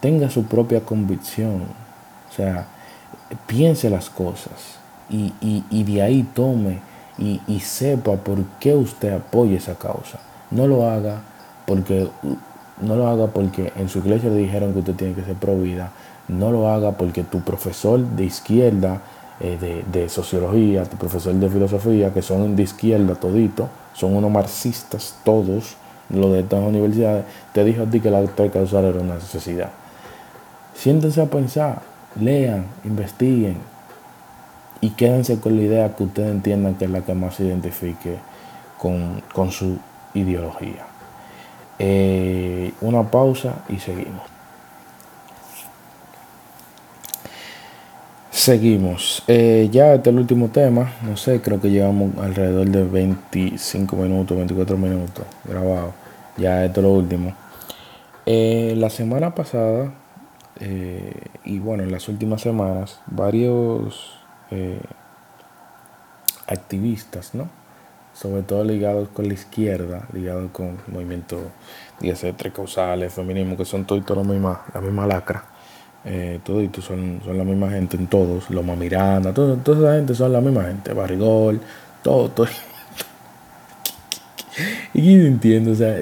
Tenga 0.00 0.30
su 0.30 0.44
propia 0.44 0.80
convicción. 0.80 1.62
O 2.30 2.34
sea, 2.34 2.66
piense 3.46 3.90
las 3.90 4.08
cosas 4.10 4.81
y, 5.12 5.82
de 5.84 6.02
ahí 6.02 6.22
tome 6.34 6.80
y, 7.18 7.40
y, 7.46 7.60
sepa 7.60 8.16
por 8.16 8.42
qué 8.58 8.74
usted 8.74 9.12
apoya 9.12 9.56
esa 9.56 9.74
causa. 9.74 10.18
No 10.50 10.66
lo 10.66 10.88
haga 10.88 11.20
porque 11.66 12.08
no 12.80 12.96
lo 12.96 13.06
haga 13.08 13.26
porque 13.28 13.72
en 13.76 13.88
su 13.88 13.98
iglesia 13.98 14.30
le 14.30 14.36
dijeron 14.36 14.72
que 14.72 14.80
usted 14.80 14.94
tiene 14.94 15.14
que 15.14 15.22
ser 15.22 15.36
pro 15.36 15.56
vida. 15.56 15.92
No 16.28 16.50
lo 16.50 16.68
haga 16.68 16.92
porque 16.92 17.22
tu 17.24 17.40
profesor 17.40 18.00
de 18.00 18.24
izquierda 18.24 19.00
eh, 19.40 19.82
de, 19.90 20.08
sociología, 20.08 20.84
tu 20.84 20.96
profesor 20.96 21.34
de 21.34 21.48
filosofía, 21.48 22.12
que 22.12 22.22
son 22.22 22.54
de 22.54 22.62
izquierda 22.62 23.14
todito, 23.14 23.68
son 23.92 24.16
unos 24.16 24.30
marxistas 24.30 25.16
todos, 25.24 25.76
los 26.10 26.32
de 26.32 26.40
estas 26.40 26.60
universidades, 26.60 27.24
te 27.52 27.64
dijo 27.64 27.82
a 27.82 27.86
ti 27.86 28.00
que 28.00 28.10
la 28.10 28.24
causal 28.52 28.84
era 28.84 29.00
una 29.00 29.14
necesidad. 29.16 29.70
Siéntense 30.74 31.20
a 31.20 31.26
pensar, 31.26 31.82
lean, 32.20 32.66
investiguen 32.84 33.56
y 34.82 34.90
quédense 34.90 35.38
con 35.38 35.56
la 35.56 35.62
idea 35.62 35.96
que 35.96 36.02
ustedes 36.02 36.30
entiendan 36.30 36.74
que 36.74 36.86
es 36.86 36.90
la 36.90 37.02
que 37.02 37.14
más 37.14 37.36
se 37.36 37.44
identifique 37.44 38.16
con, 38.76 39.52
su 39.52 39.78
ideología. 40.12 40.84
Eh, 41.78 42.72
una 42.80 43.08
pausa 43.08 43.62
y 43.68 43.78
seguimos. 43.78 44.22
Seguimos. 48.32 49.22
Eh, 49.28 49.68
ya 49.70 49.94
este 49.94 50.10
es 50.10 50.14
el 50.14 50.20
último 50.20 50.48
tema. 50.48 50.92
No 51.02 51.16
sé, 51.16 51.40
creo 51.40 51.60
que 51.60 51.70
llevamos 51.70 52.18
alrededor 52.18 52.66
de 52.66 52.82
25 52.82 53.94
minutos, 53.94 54.36
24 54.36 54.76
minutos 54.76 55.24
grabados. 55.44 55.94
Ya 56.36 56.64
esto 56.64 56.80
es 56.80 56.84
lo 56.84 56.92
último. 56.92 57.32
Eh, 58.26 58.74
la 58.76 58.90
semana 58.90 59.32
pasada, 59.32 59.92
y 61.44 61.58
bueno, 61.58 61.82
en 61.82 61.90
las 61.90 62.08
últimas 62.08 62.40
semanas, 62.40 63.00
varios 63.06 64.21
activistas, 66.46 67.34
¿no? 67.34 67.48
Sobre 68.14 68.42
todo 68.42 68.64
ligados 68.64 69.08
con 69.08 69.26
la 69.26 69.34
izquierda, 69.34 70.06
ligados 70.12 70.50
con 70.50 70.78
el 70.86 70.92
movimiento, 70.92 71.38
dígase, 72.00 72.32
tres 72.34 72.52
causales, 72.52 73.12
feminismo, 73.12 73.56
que 73.56 73.64
son 73.64 73.84
todos 73.84 74.08
la 74.08 74.22
misma, 74.22 74.62
la 74.74 74.80
misma 74.80 75.06
lacra 75.06 75.44
eh, 76.04 76.40
toditos 76.42 76.84
son, 76.84 77.20
son 77.24 77.38
la 77.38 77.44
misma 77.44 77.70
gente 77.70 77.96
en 77.96 78.08
todos, 78.08 78.50
Loma 78.50 78.74
Miranda, 78.74 79.32
todo, 79.32 79.56
toda 79.56 79.78
esa 79.78 79.96
gente 79.96 80.14
son 80.14 80.32
la 80.32 80.40
misma 80.40 80.64
gente, 80.64 80.92
Barrigol, 80.92 81.60
todo, 82.02 82.28
todo. 82.28 82.48
y 84.94 85.16
yo 85.16 85.26
entiendo, 85.26 85.70
o 85.70 85.74
sea, 85.76 85.96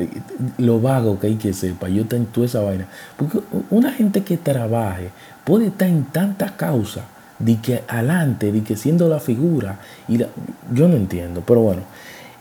lo 0.57 0.81
vago 0.81 1.19
que 1.19 1.27
hay 1.27 1.37
que 1.37 1.53
ser 1.53 1.75
para 1.75 1.93
yo 1.93 2.07
tener 2.07 2.29
toda 2.29 2.47
esa 2.47 2.61
vaina. 2.61 2.87
Porque 3.17 3.41
una 3.69 3.93
gente 3.93 4.23
que 4.23 4.39
trabaje 4.39 5.11
puede 5.45 5.67
estar 5.67 5.89
en 5.89 6.05
tantas 6.05 6.53
causas, 6.53 7.05
de 7.41 7.57
que 7.57 7.83
adelante, 7.89 8.53
de 8.53 8.63
que 8.63 8.77
siendo 8.77 9.09
la 9.09 9.19
figura, 9.19 9.81
y 10.07 10.19
yo 10.19 10.89
no 10.89 10.97
entiendo, 10.97 11.43
pero 11.45 11.61
bueno, 11.63 11.83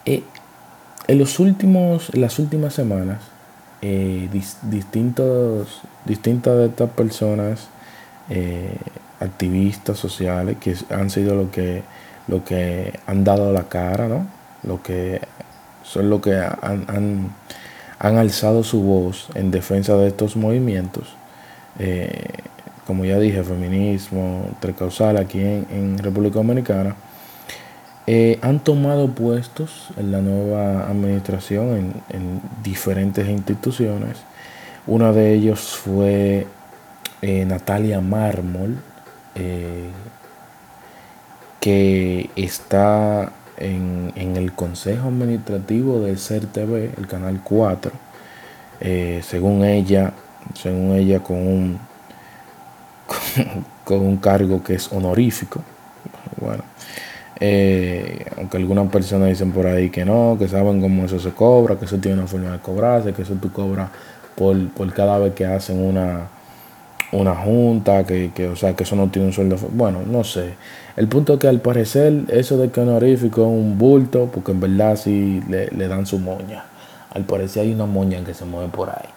eh, 0.06 0.24
en 1.08 1.18
los 1.18 1.40
últimos, 1.40 2.16
las 2.16 2.38
últimas 2.38 2.74
semanas, 2.74 3.22
eh, 3.82 4.30
distintos, 4.64 5.82
distintas 6.06 6.58
de 6.58 6.66
estas 6.68 6.90
personas, 6.92 7.70
eh, 8.30 8.78
activistas 9.20 9.98
sociales, 9.98 10.58
que 10.60 10.76
han 10.94 11.10
sido 11.10 11.34
lo 11.36 11.50
que, 11.50 11.84
lo 12.28 12.44
que 12.44 13.00
han 13.08 13.24
dado 13.24 13.52
la 13.52 13.70
cara, 13.70 14.08
¿no? 14.08 14.28
Lo 14.64 14.84
que 14.84 15.22
son 15.84 16.10
lo 16.10 16.22
que 16.22 16.36
han, 16.36 16.86
han, 16.88 18.18
alzado 18.18 18.64
su 18.64 18.82
voz 18.82 19.30
en 19.34 19.50
defensa 19.50 19.96
de 19.96 20.10
estos 20.10 20.36
movimientos. 20.36 21.16
Como 22.90 23.06
ya 23.06 23.20
dije, 23.20 23.44
feminismo, 23.44 24.50
causal 24.76 25.18
aquí 25.18 25.40
en, 25.40 26.00
República 26.00 26.40
Dominicana, 26.40 26.96
eh, 28.08 28.40
han 28.42 28.62
tomado 28.62 29.10
puestos 29.10 29.90
en 29.96 30.12
la 30.12 30.22
nueva 30.22 30.90
administración 30.90 32.02
en, 32.10 32.42
diferentes 32.64 33.30
instituciones. 33.30 34.18
Una 34.88 35.12
de 35.12 35.36
ellos 35.36 35.60
fue 35.60 36.48
eh, 37.22 37.46
Natalia 37.46 38.02
Mármol, 38.02 38.78
que 41.60 42.32
está 42.36 43.32
en, 43.58 44.14
el 44.16 44.52
Consejo 44.54 45.10
Administrativo 45.10 46.00
del 46.00 46.18
CERTV, 46.18 46.98
el 46.98 47.06
Canal 47.06 47.42
4, 47.44 47.92
eh, 48.82 49.22
según 49.24 49.64
ella, 49.64 50.14
según 50.56 50.96
ella 50.96 51.20
con 51.20 51.38
un, 51.38 51.89
con, 53.84 54.00
un 54.00 54.18
cargo 54.18 54.64
que 54.64 54.76
es 54.76 54.92
honorífico. 54.92 55.62
Bueno, 56.40 56.64
eh, 57.40 58.26
aunque 58.38 58.58
algunas 58.58 58.90
personas 58.90 59.30
dicen 59.30 59.52
por 59.52 59.68
ahí 59.68 59.90
que 59.90 60.06
no, 60.06 60.36
que 60.38 60.48
saben 60.48 60.82
cómo 60.82 61.06
eso 61.06 61.20
se 61.20 61.32
cobra, 61.32 61.78
que 61.78 61.86
eso 61.86 61.98
tiene 61.98 62.18
una 62.18 62.28
forma 62.28 62.52
de 62.52 62.60
cobrarse, 62.60 63.14
que 63.14 63.22
eso 63.22 63.36
tú 63.36 63.52
cobras 63.52 63.90
por, 64.36 64.70
por 64.70 64.94
cada 64.94 65.18
vez 65.20 65.34
que 65.34 65.46
hacen 65.46 65.84
una, 65.84 66.28
una 67.12 67.36
junta, 67.36 68.06
que, 68.06 68.32
que, 68.34 68.48
o 68.48 68.56
sea, 68.56 68.76
que 68.76 68.84
eso 68.84 68.96
no 68.96 69.10
tiene 69.10 69.28
un 69.28 69.34
sueldo. 69.34 69.58
Bueno, 69.74 70.00
no 70.06 70.24
sé. 70.24 70.54
El 70.96 71.08
punto 71.08 71.36
es 71.36 71.40
que 71.40 71.48
al 71.48 71.62
parecer 71.62 72.26
eso 72.28 72.58
de 72.58 72.70
que 72.70 72.82
honorífico 72.82 73.42
es 73.42 73.48
un 73.48 73.78
bulto, 73.78 74.30
porque 74.34 74.52
en 74.52 74.60
verdad 74.60 74.98
sí 74.98 75.42
le, 75.48 75.88
dan 75.88 76.06
su 76.06 76.20
moña. 76.20 76.66
Al 77.12 77.24
parecer 77.24 77.64
hay 77.64 77.74
una 77.74 77.86
moña 77.86 78.24
que 78.24 78.34
se 78.34 78.46
mueve 78.46 78.70
por 78.70 78.90
ahí. 78.90 79.08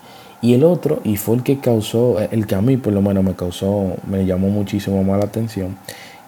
Y 0.43 0.55
el 0.55 0.65
otro, 0.65 1.01
y 1.05 1.17
fue 1.17 1.37
el 1.37 1.43
que 1.43 1.61
causó, 1.61 2.19
el 2.19 2.47
que 2.47 2.55
a 2.55 2.61
mí 2.61 2.77
por 2.77 2.93
lo 2.93 3.01
menos 3.01 3.25
me 3.25 3.35
causó, 3.35 3.97
me 4.07 4.27
llamó 4.27 4.49
muchísimo 4.49 5.03
más 5.05 5.19
la 5.19 5.25
atención, 5.25 5.77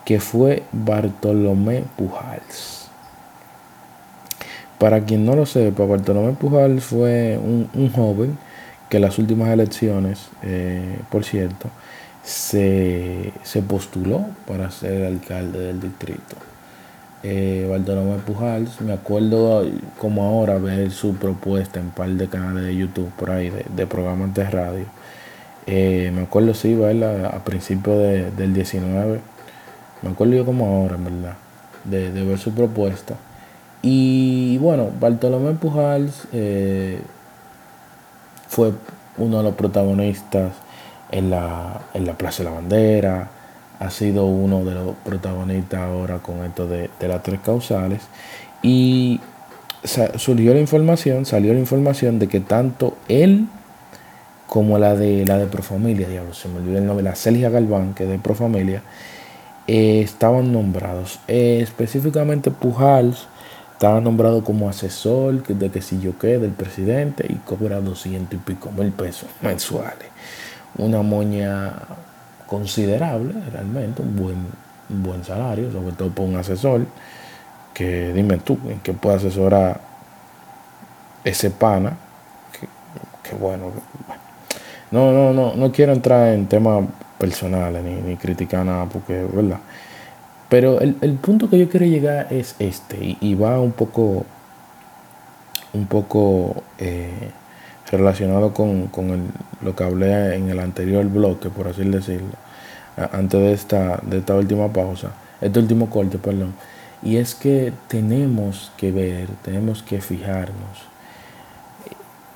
que 0.05 0.21
fue 0.21 0.63
Bartolomé 0.73 1.85
Pujals. 1.97 2.89
Para 4.79 5.05
quien 5.05 5.27
no 5.27 5.35
lo 5.35 5.45
sepa, 5.45 5.85
Bartolomé 5.85 6.33
Pujals 6.33 6.85
fue 6.85 7.39
un, 7.43 7.69
un 7.75 7.91
joven 7.91 8.39
que 8.89 9.01
las 9.01 9.19
últimas 9.19 9.51
elecciones, 9.51 10.29
eh, 10.43 10.99
por 11.11 11.25
cierto, 11.25 11.69
se, 12.23 13.33
postuló 13.69 14.25
para 14.47 14.71
ser 14.71 15.05
alcalde 15.05 15.59
del 15.59 15.81
distrito. 15.81 16.37
Eh, 17.27 17.67
Bartolomé 17.71 18.19
Pujals, 18.19 18.83
me 18.83 18.93
acuerdo 18.93 19.65
como 19.99 20.25
ahora 20.25 20.59
ver 20.59 20.91
su 20.91 21.15
propuesta 21.17 21.81
en 21.81 21.89
par 21.89 22.11
de 22.11 22.29
canales 22.29 22.65
de 22.65 22.77
YouTube 22.77 23.11
por 23.17 23.31
ahí, 23.31 23.51
de, 23.51 23.87
programas 23.87 24.35
de 24.35 24.45
radio. 24.51 24.85
Eh, 25.67 26.13
me 26.15 26.25
acuerdo, 26.25 26.53
sí, 26.53 26.75
verla 26.75 27.29
a 27.29 27.43
principios 27.43 27.97
del 28.37 28.53
19. 28.53 29.21
Me 30.03 30.11
acuerdo 30.11 30.35
yo 30.35 30.45
como 30.45 30.67
ahora, 30.67 30.97
en 30.97 31.05
verdad, 31.05 31.37
de, 31.85 32.11
ver 32.11 32.39
su 32.39 32.53
propuesta. 32.53 33.15
Y 33.81 34.59
bueno, 34.59 34.91
Bartolomé 35.01 35.53
Pujals 35.53 36.29
eh, 36.35 37.01
fue 38.49 38.73
uno 39.17 39.39
de 39.39 39.45
los 39.45 39.55
protagonistas 39.55 40.53
en 41.11 41.31
la, 41.31 41.81
en 41.95 42.05
la 42.05 42.13
Plaza 42.19 42.43
de 42.43 42.51
la 42.51 42.57
Bandera, 42.57 43.31
ha 43.85 43.91
sido 43.91 44.27
uno 44.27 44.65
de 44.65 44.75
los 44.75 44.97
protagonistas 45.05 45.81
ahora 45.81 46.19
con 46.19 46.45
esto 46.45 46.67
de, 46.67 46.91
las 47.01 47.23
tres 47.23 47.41
causales. 47.41 48.03
Y 48.63 49.21
surgió 50.17 50.55
la 50.55 50.61
información, 50.61 51.27
salió 51.27 51.53
la 51.53 51.61
información 51.61 52.19
de 52.19 52.29
que 52.29 52.41
tanto 52.41 52.97
él 53.09 53.47
como 54.47 54.79
la 54.79 54.95
de 54.95 55.27
la 55.27 55.39
de 55.39 55.47
Profamilia, 55.47 56.09
diablo, 56.09 56.33
se 56.33 56.49
me 56.49 56.59
olvidó 56.59 56.79
el 56.79 56.87
nombre, 56.87 57.05
la 57.05 57.15
Celia 57.15 57.51
Galván, 57.51 57.95
que 57.95 58.05
es 58.05 58.11
de 58.11 58.19
Profamilia, 58.19 58.83
eh, 59.67 60.01
estaban 60.03 60.53
nombrados. 60.53 61.19
Eh, 61.29 61.61
específicamente 61.63 62.51
Pujals 62.51 63.27
estaba 63.73 64.01
nombrado 64.01 64.45
como 64.45 64.69
asesor 64.69 65.43
de 65.43 65.71
que 65.71 65.83
si 65.83 66.01
yo 66.01 66.19
qué 66.19 66.39
del 66.39 66.53
presidente 66.53 67.27
y 67.29 67.35
cobra 67.35 67.81
200 67.81 68.33
y 68.33 68.37
pico 68.37 68.71
mil 68.71 68.93
pesos 68.93 69.29
mensuales. 69.43 70.09
Una 70.77 71.03
moña 71.03 71.73
considerable, 72.55 73.35
realmente, 73.51 74.01
un 74.01 74.17
buen, 74.17 74.47
buen 74.89 75.25
salario, 75.25 75.73
sobre 75.73 75.93
todo 75.97 76.11
por 76.11 76.27
un 76.27 76.37
asesor. 76.37 76.87
Que 77.73 78.13
dime 78.13 78.39
tú, 78.39 78.57
en 78.69 78.79
qué 78.79 78.93
puede 78.93 79.17
asesorar 79.17 79.81
ese 81.25 81.51
pana. 81.51 81.97
Que, 83.25 83.35
bueno, 83.35 83.73
no, 84.93 85.11
no, 85.11 85.33
no, 85.33 85.55
no 85.57 85.73
quiero 85.73 85.93
entrar 85.93 86.29
en 86.29 86.47
temas 86.47 86.85
personales 87.19 87.83
ni, 87.83 88.17
criticar 88.17 88.65
nada, 88.65 88.87
porque, 88.87 89.25
¿verdad? 89.33 89.59
Pero 90.49 90.81
el, 90.81 91.19
punto 91.21 91.51
que 91.51 91.59
yo 91.59 91.69
quiero 91.69 91.87
llegar 91.87 92.29
es 92.31 92.55
este, 92.61 93.17
y, 93.21 93.35
va 93.35 93.59
un 93.59 93.73
poco, 93.73 94.25
un 95.73 95.87
poco 95.87 96.63
eh, 96.79 97.31
relacionado 97.91 98.55
con, 98.55 98.91
lo 99.63 99.75
que 99.75 99.83
hablé 99.83 100.37
en 100.37 100.51
el 100.51 100.61
anterior 100.61 101.05
bloque, 101.07 101.49
por 101.49 101.67
así 101.67 101.83
decirlo, 101.83 102.44
antes 102.97 103.41
de 103.41 103.53
esta, 103.53 104.01
de 104.03 104.19
esta 104.19 104.35
última 104.35 104.73
pausa, 104.73 105.13
este 105.41 105.59
último 105.59 105.91
corte, 105.91 106.19
perdón. 106.19 106.55
Y 107.03 107.17
es 107.17 107.35
que 107.35 107.73
tenemos 107.89 108.73
que 108.77 108.93
ver, 108.93 109.29
tenemos 109.43 109.83
que 109.83 110.01
fijarnos 110.01 110.95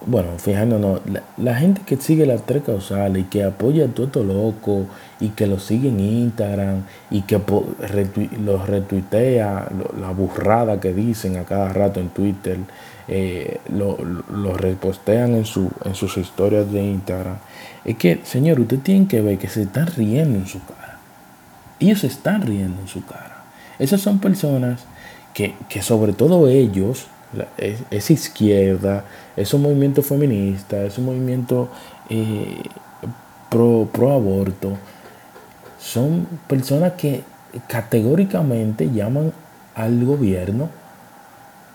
bueno, 0.06 0.38
fijándonos, 0.38 1.00
la, 1.36 1.54
gente 1.56 1.82
que 1.84 1.96
sigue 1.96 2.24
las 2.24 2.46
tres 2.46 2.62
causales 2.62 3.22
y 3.22 3.26
que 3.26 3.42
apoya 3.42 3.86
a 3.86 3.88
todo 3.88 4.06
esto 4.06 4.22
loco 4.22 4.86
y 5.18 5.30
que 5.30 5.46
lo 5.46 5.58
sigue 5.58 5.88
en 5.88 6.00
Instagram 6.00 6.84
y 7.10 7.22
que 7.22 7.40
los 8.40 8.66
retuitea, 8.66 9.68
la 10.00 10.10
burrada 10.10 10.80
que 10.80 10.94
dicen 10.94 11.36
a 11.36 11.44
cada 11.44 11.72
rato 11.72 11.98
en 12.00 12.10
Twitter, 12.10 12.58
eh, 13.08 13.60
lo, 13.68 13.96
lo, 14.30 14.54
repostean 14.54 15.34
en, 15.34 15.46
su, 15.46 15.70
en 15.84 15.94
sus 15.94 16.16
historias 16.18 16.70
de 16.70 16.82
Instagram. 16.82 17.38
Es 17.84 17.96
que, 17.96 18.20
señor, 18.24 18.60
usted 18.60 18.78
tiene 18.80 19.08
que 19.08 19.22
ver 19.22 19.38
que 19.38 19.48
se 19.48 19.62
están 19.62 19.86
riendo 19.86 20.38
en 20.38 20.46
su 20.46 20.64
cara. 20.64 20.98
Ellos 21.80 22.00
se 22.00 22.08
están 22.08 22.42
riendo 22.42 22.80
en 22.80 22.88
su 22.88 23.04
cara. 23.06 23.44
Esas 23.78 24.00
son 24.00 24.18
personas 24.18 24.84
que, 25.32 25.54
que 25.68 25.80
sobre 25.80 26.12
todo 26.12 26.48
ellos, 26.48 27.06
es, 27.90 28.10
izquierda, 28.10 29.04
es 29.36 29.52
un 29.54 29.62
movimiento 29.62 30.02
feminista, 30.02 30.82
es 30.84 30.98
un 30.98 31.06
movimiento 31.06 31.68
eh, 32.08 32.62
pro, 33.48 33.88
pro 33.92 34.12
aborto. 34.12 34.76
Son 35.78 36.26
personas 36.46 36.92
que 36.94 37.22
categóricamente 37.68 38.90
llaman 38.90 39.32
al 39.74 40.04
gobierno 40.04 40.70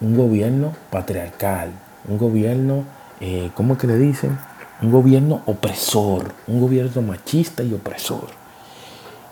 un 0.04 0.18
gobierno 0.18 0.74
patriarcal, 0.92 1.72
un 2.08 2.18
gobierno, 2.18 2.84
eh, 3.22 3.50
¿cómo 3.56 3.74
es 3.74 3.80
que 3.80 3.88
le 3.88 3.98
dicen? 3.98 4.38
Un 4.82 4.92
gobierno 4.92 5.42
opresor, 5.46 6.34
un 6.46 6.60
gobierno 6.60 7.02
machista 7.02 7.64
y 7.64 7.74
opresor. 7.74 8.28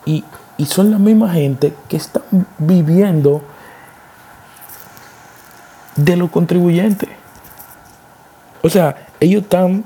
Y, 0.05 0.23
y 0.57 0.65
son 0.65 0.89
la 0.89 0.97
misma 0.97 1.33
gente 1.33 1.73
que 1.89 1.97
están 1.97 2.23
viviendo 2.57 3.41
de 5.97 6.15
los 6.15 6.31
contribuyentes. 6.31 7.09
O 8.63 8.69
sea, 8.69 9.07
ellos 9.19 9.43
están, 9.43 9.83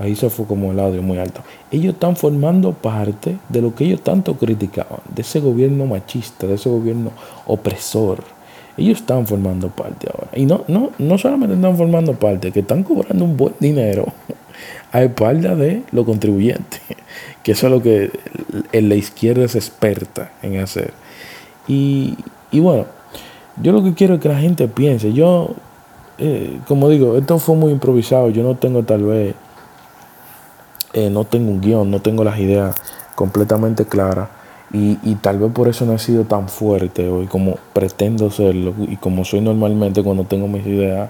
ahí 0.00 0.16
se 0.16 0.28
fue 0.28 0.44
como 0.46 0.72
el 0.72 0.80
audio 0.80 1.02
muy 1.02 1.18
alto, 1.18 1.42
ellos 1.70 1.94
están 1.94 2.16
formando 2.16 2.72
parte 2.72 3.38
de 3.48 3.62
lo 3.62 3.74
que 3.74 3.84
ellos 3.84 4.02
tanto 4.02 4.36
criticaban, 4.36 5.00
de 5.14 5.22
ese 5.22 5.38
gobierno 5.38 5.86
machista, 5.86 6.48
de 6.48 6.54
ese 6.54 6.68
gobierno 6.68 7.12
opresor. 7.46 8.35
Ellos 8.76 9.00
están 9.00 9.26
formando 9.26 9.68
parte 9.68 10.08
ahora. 10.12 10.30
Y 10.34 10.46
no, 10.46 10.64
no, 10.68 10.90
no 10.98 11.18
solamente 11.18 11.54
están 11.54 11.76
formando 11.76 12.14
parte, 12.14 12.52
que 12.52 12.60
están 12.60 12.82
cobrando 12.82 13.24
un 13.24 13.36
buen 13.36 13.54
dinero 13.58 14.06
a 14.92 15.02
espalda 15.02 15.54
de 15.54 15.82
los 15.92 16.04
contribuyentes, 16.04 16.80
que 17.42 17.52
eso 17.52 17.66
es 17.66 17.72
lo 17.72 17.82
que 17.82 18.10
la 18.72 18.94
izquierda 18.94 19.44
es 19.44 19.54
experta 19.54 20.32
en 20.42 20.58
hacer. 20.58 20.92
Y, 21.66 22.16
y 22.50 22.60
bueno, 22.60 22.86
yo 23.62 23.72
lo 23.72 23.82
que 23.82 23.94
quiero 23.94 24.14
es 24.14 24.20
que 24.20 24.28
la 24.28 24.38
gente 24.38 24.68
piense. 24.68 25.12
Yo 25.12 25.54
eh, 26.18 26.60
como 26.66 26.88
digo, 26.88 27.16
esto 27.16 27.38
fue 27.38 27.56
muy 27.56 27.72
improvisado. 27.72 28.30
Yo 28.30 28.42
no 28.42 28.56
tengo 28.56 28.82
tal 28.82 29.04
vez, 29.04 29.34
eh, 30.92 31.10
no 31.10 31.24
tengo 31.24 31.50
un 31.50 31.60
guion, 31.60 31.90
no 31.90 32.00
tengo 32.00 32.24
las 32.24 32.38
ideas 32.38 32.74
completamente 33.14 33.84
claras. 33.84 34.28
Y, 34.78 35.14
tal 35.16 35.38
vez 35.38 35.52
por 35.52 35.68
eso 35.68 35.86
no 35.86 35.94
he 35.94 35.98
sido 35.98 36.24
tan 36.24 36.50
fuerte 36.50 37.08
hoy 37.08 37.26
como 37.26 37.56
pretendo 37.72 38.30
serlo 38.30 38.74
y 38.78 38.96
como 38.96 39.24
soy 39.24 39.40
normalmente 39.40 40.02
cuando 40.02 40.24
tengo 40.24 40.48
mis 40.48 40.66
ideas 40.66 41.08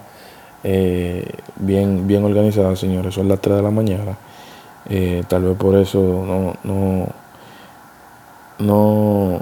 eh, 0.62 1.29
bien, 1.57 2.07
bien 2.07 2.22
organizadas, 2.24 2.79
señores. 2.79 3.14
Son 3.14 3.26
las 3.26 3.40
3 3.40 3.57
de 3.57 3.62
la 3.62 3.70
mañana. 3.72 4.16
Eh, 4.88 5.24
tal 5.26 5.42
vez 5.42 5.57
por 5.57 5.74
eso 5.74 5.98
no, 6.00 6.55
no, 6.62 7.09
no, 8.61 9.40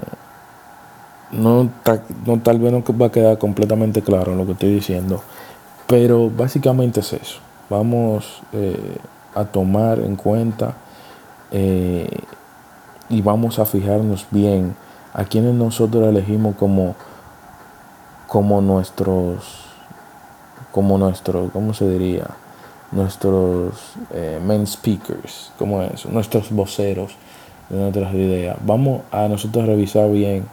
no, 1.31 2.39
tal 2.41 2.59
vez 2.59 2.71
no 2.71 2.83
va 2.99 3.05
a 3.07 3.11
quedar 3.11 3.37
completamente 3.37 4.01
claro 4.01 4.33
lo 4.35 4.47
que 4.47 4.53
estoy 4.53 4.73
diciendo. 4.73 5.21
Pero 5.85 6.31
básicamente 6.31 7.01
es 7.01 7.13
eso. 7.13 7.39
Vamos 7.69 8.41
eh, 8.53 8.97
a 9.35 9.45
tomar 9.45 9.99
en 9.99 10.15
cuenta 10.15 10.77
y 13.09 13.21
vamos 13.21 13.59
a 13.59 13.65
fijarnos 13.65 14.25
bien 14.31 14.75
a 15.13 15.25
quienes 15.25 15.53
nosotros 15.53 16.07
elegimos 16.07 16.55
como, 16.55 16.95
como 18.27 18.61
nuestros, 18.61 19.65
como 20.71 20.97
nuestro, 20.97 21.49
¿cómo 21.53 21.73
se 21.73 21.89
diría? 21.89 22.27
Nuestros 22.91 23.93
eh, 24.13 24.39
speakers, 24.65 25.51
como 25.57 25.81
eso, 25.81 26.09
nuestros 26.09 26.51
voceros 26.51 27.15
de 27.69 27.79
nuestras 27.79 28.13
ideas. 28.13 28.57
Vamos 28.65 29.01
a 29.11 29.27
nosotros 29.27 29.65
revisar 29.65 30.11
bien 30.11 30.45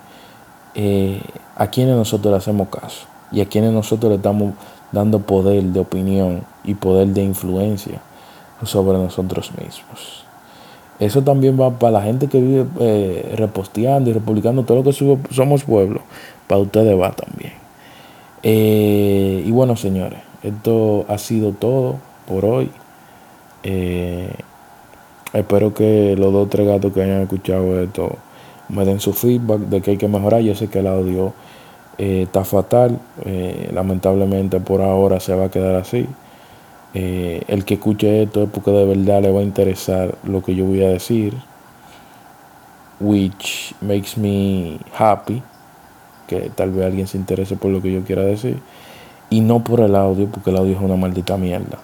a 1.56 1.66
quienes 1.66 1.96
nosotros 1.96 2.32
le 2.32 2.38
hacemos 2.38 2.68
caso 2.68 3.06
y 3.30 3.40
a 3.40 3.46
quienes 3.46 3.72
nosotros 3.72 4.10
le 4.10 4.16
estamos 4.16 4.54
dando 4.92 5.20
poder 5.20 5.62
de 5.64 5.80
opinión 5.80 6.44
y 6.64 6.74
poder 6.74 7.08
de 7.08 7.22
influencia 7.22 8.00
sobre 8.64 8.98
nosotros 8.98 9.50
mismos. 9.58 10.24
Eso 11.02 11.22
también 11.22 11.60
va 11.60 11.80
para 11.80 11.94
la 11.94 12.02
gente 12.02 12.28
que 12.28 12.40
vive 12.40 12.64
eh, 12.78 13.34
reposteando 13.36 14.08
y 14.08 14.12
republicando 14.12 14.62
todo 14.62 14.78
lo 14.78 14.84
que 14.84 14.92
somos 14.92 15.64
pueblo. 15.64 16.00
Para 16.46 16.60
ustedes 16.60 16.96
va 16.96 17.10
también. 17.10 17.54
Eh, 18.44 19.42
y 19.44 19.50
bueno, 19.50 19.74
señores, 19.74 20.20
esto 20.44 21.04
ha 21.08 21.18
sido 21.18 21.50
todo 21.50 21.96
por 22.28 22.44
hoy. 22.44 22.70
Eh, 23.64 24.30
espero 25.32 25.74
que 25.74 26.14
los 26.16 26.32
dos 26.32 26.46
o 26.46 26.48
tres 26.48 26.68
gatos 26.68 26.92
que 26.92 27.02
hayan 27.02 27.22
escuchado 27.22 27.82
esto 27.82 28.16
me 28.68 28.84
den 28.84 29.00
su 29.00 29.12
feedback 29.12 29.58
de 29.58 29.80
que 29.80 29.90
hay 29.92 29.96
que 29.96 30.06
mejorar. 30.06 30.40
Yo 30.42 30.54
sé 30.54 30.68
que 30.68 30.78
el 30.78 30.86
audio 30.86 31.32
eh, 31.98 32.22
está 32.22 32.44
fatal. 32.44 33.00
Lamentablemente 33.72 34.60
por 34.60 34.80
ahora 34.80 35.18
se 35.18 35.34
va 35.34 35.46
a 35.46 35.50
quedar 35.50 35.74
así. 35.74 36.06
Eh, 36.94 37.42
el 37.48 37.64
que 37.64 37.74
escuche 37.74 38.24
esto 38.24 38.42
es 38.42 38.50
porque 38.50 38.70
de 38.70 38.85
verdad 38.85 39.22
le 39.22 39.33
va 39.33 39.40
a 39.40 39.44
interesar 39.44 40.14
lo 40.24 40.42
que 40.42 40.55
yo 40.55 40.64
voy 40.64 40.83
a 40.83 40.88
decir. 40.88 41.35
Which 43.00 43.74
makes 43.81 44.16
me 44.16 44.78
happy. 44.96 45.42
Que 46.26 46.50
tal 46.55 46.70
vez 46.70 46.87
alguien 46.87 47.07
se 47.07 47.18
interese 47.18 47.57
por 47.57 47.70
lo 47.70 47.83
que 47.83 47.92
yo 47.92 48.02
quiera 48.02 48.22
decir. 48.22 48.59
Y 49.31 49.40
no 49.40 49.64
por 49.64 49.81
el 49.81 49.96
audio, 49.96 50.28
porque 50.28 50.50
el 50.50 50.57
audio 50.59 50.76
es 50.76 50.83
una 50.83 50.96
maldita 50.96 51.37
mierda. 51.37 51.78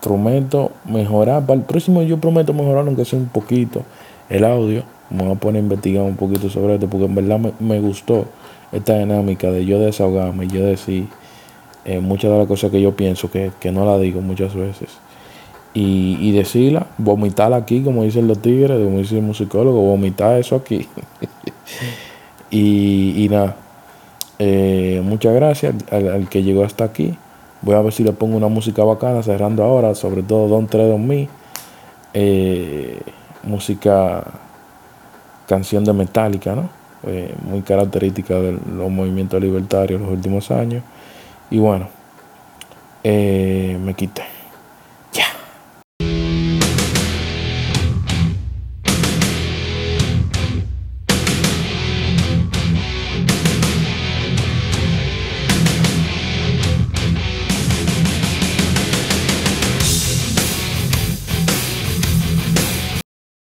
prometo 0.00 0.72
mejorar. 0.84 1.44
Para 1.44 1.60
el 1.60 1.66
próximo 1.66 2.02
yo 2.02 2.18
prometo 2.18 2.52
mejorar 2.52 2.86
aunque 2.86 3.04
sea 3.04 3.18
un 3.18 3.26
poquito 3.26 3.82
el 4.28 4.44
audio. 4.44 4.84
Me 5.10 5.24
voy 5.24 5.32
a 5.32 5.34
poner 5.34 5.60
a 5.60 5.64
investigar 5.64 6.04
un 6.04 6.16
poquito 6.16 6.48
sobre 6.48 6.74
esto 6.74 6.88
porque 6.88 7.06
en 7.06 7.14
verdad 7.16 7.40
me 7.58 7.80
gustó 7.80 8.26
esta 8.70 8.96
dinámica 8.96 9.50
de 9.50 9.66
yo 9.66 9.80
desahogarme, 9.80 10.46
yo 10.46 10.64
decir 10.64 11.08
eh, 11.84 11.98
muchas 11.98 12.30
de 12.30 12.38
las 12.38 12.46
cosas 12.46 12.70
que 12.70 12.80
yo 12.80 12.94
pienso 12.94 13.30
que, 13.30 13.50
no 13.72 13.84
la 13.84 13.98
digo 13.98 14.20
muchas 14.20 14.54
veces. 14.54 14.90
Y, 15.72 16.18
y, 16.20 16.32
decirla, 16.32 16.86
vomitarla 16.98 17.56
aquí, 17.56 17.80
como 17.82 18.02
dicen 18.02 18.26
los 18.26 18.40
tigres, 18.42 18.76
como 18.84 18.98
dice 18.98 19.16
el 19.16 19.22
musicólogo, 19.22 19.80
vomitar 19.80 20.38
eso 20.38 20.56
aquí. 20.56 20.88
y, 22.50 23.24
y, 23.24 23.28
nada, 23.28 23.56
eh, 24.38 25.00
muchas 25.04 25.34
gracias 25.34 25.74
al, 25.90 26.28
que 26.28 26.42
llegó 26.42 26.64
hasta 26.64 26.84
aquí. 26.84 27.16
Voy 27.62 27.76
a 27.76 27.80
ver 27.80 27.92
si 27.92 28.02
le 28.02 28.12
pongo 28.12 28.36
una 28.36 28.48
música 28.48 28.84
bacana, 28.84 29.22
cerrando 29.22 29.62
ahora, 29.62 29.94
sobre 29.94 30.22
todo 30.22 30.48
Don 30.48 30.66
3 30.66 30.88
Don 30.88 31.06
Me. 31.06 31.28
Eh, 32.12 33.00
música, 33.44 34.24
canción 35.46 35.84
de 35.84 35.92
Metallica, 35.92 36.54
¿no? 36.54 36.68
Muy 37.48 37.62
característica 37.62 38.34
de 38.34 38.52
los 38.52 38.90
movimientos 38.90 39.40
libertarios 39.40 40.00
en 40.00 40.06
los 40.06 40.14
últimos 40.14 40.50
años. 40.50 40.82
Y 41.50 41.58
bueno, 41.58 41.88
eh, 43.02 43.76
me 43.80 43.94
quité. 43.94 44.22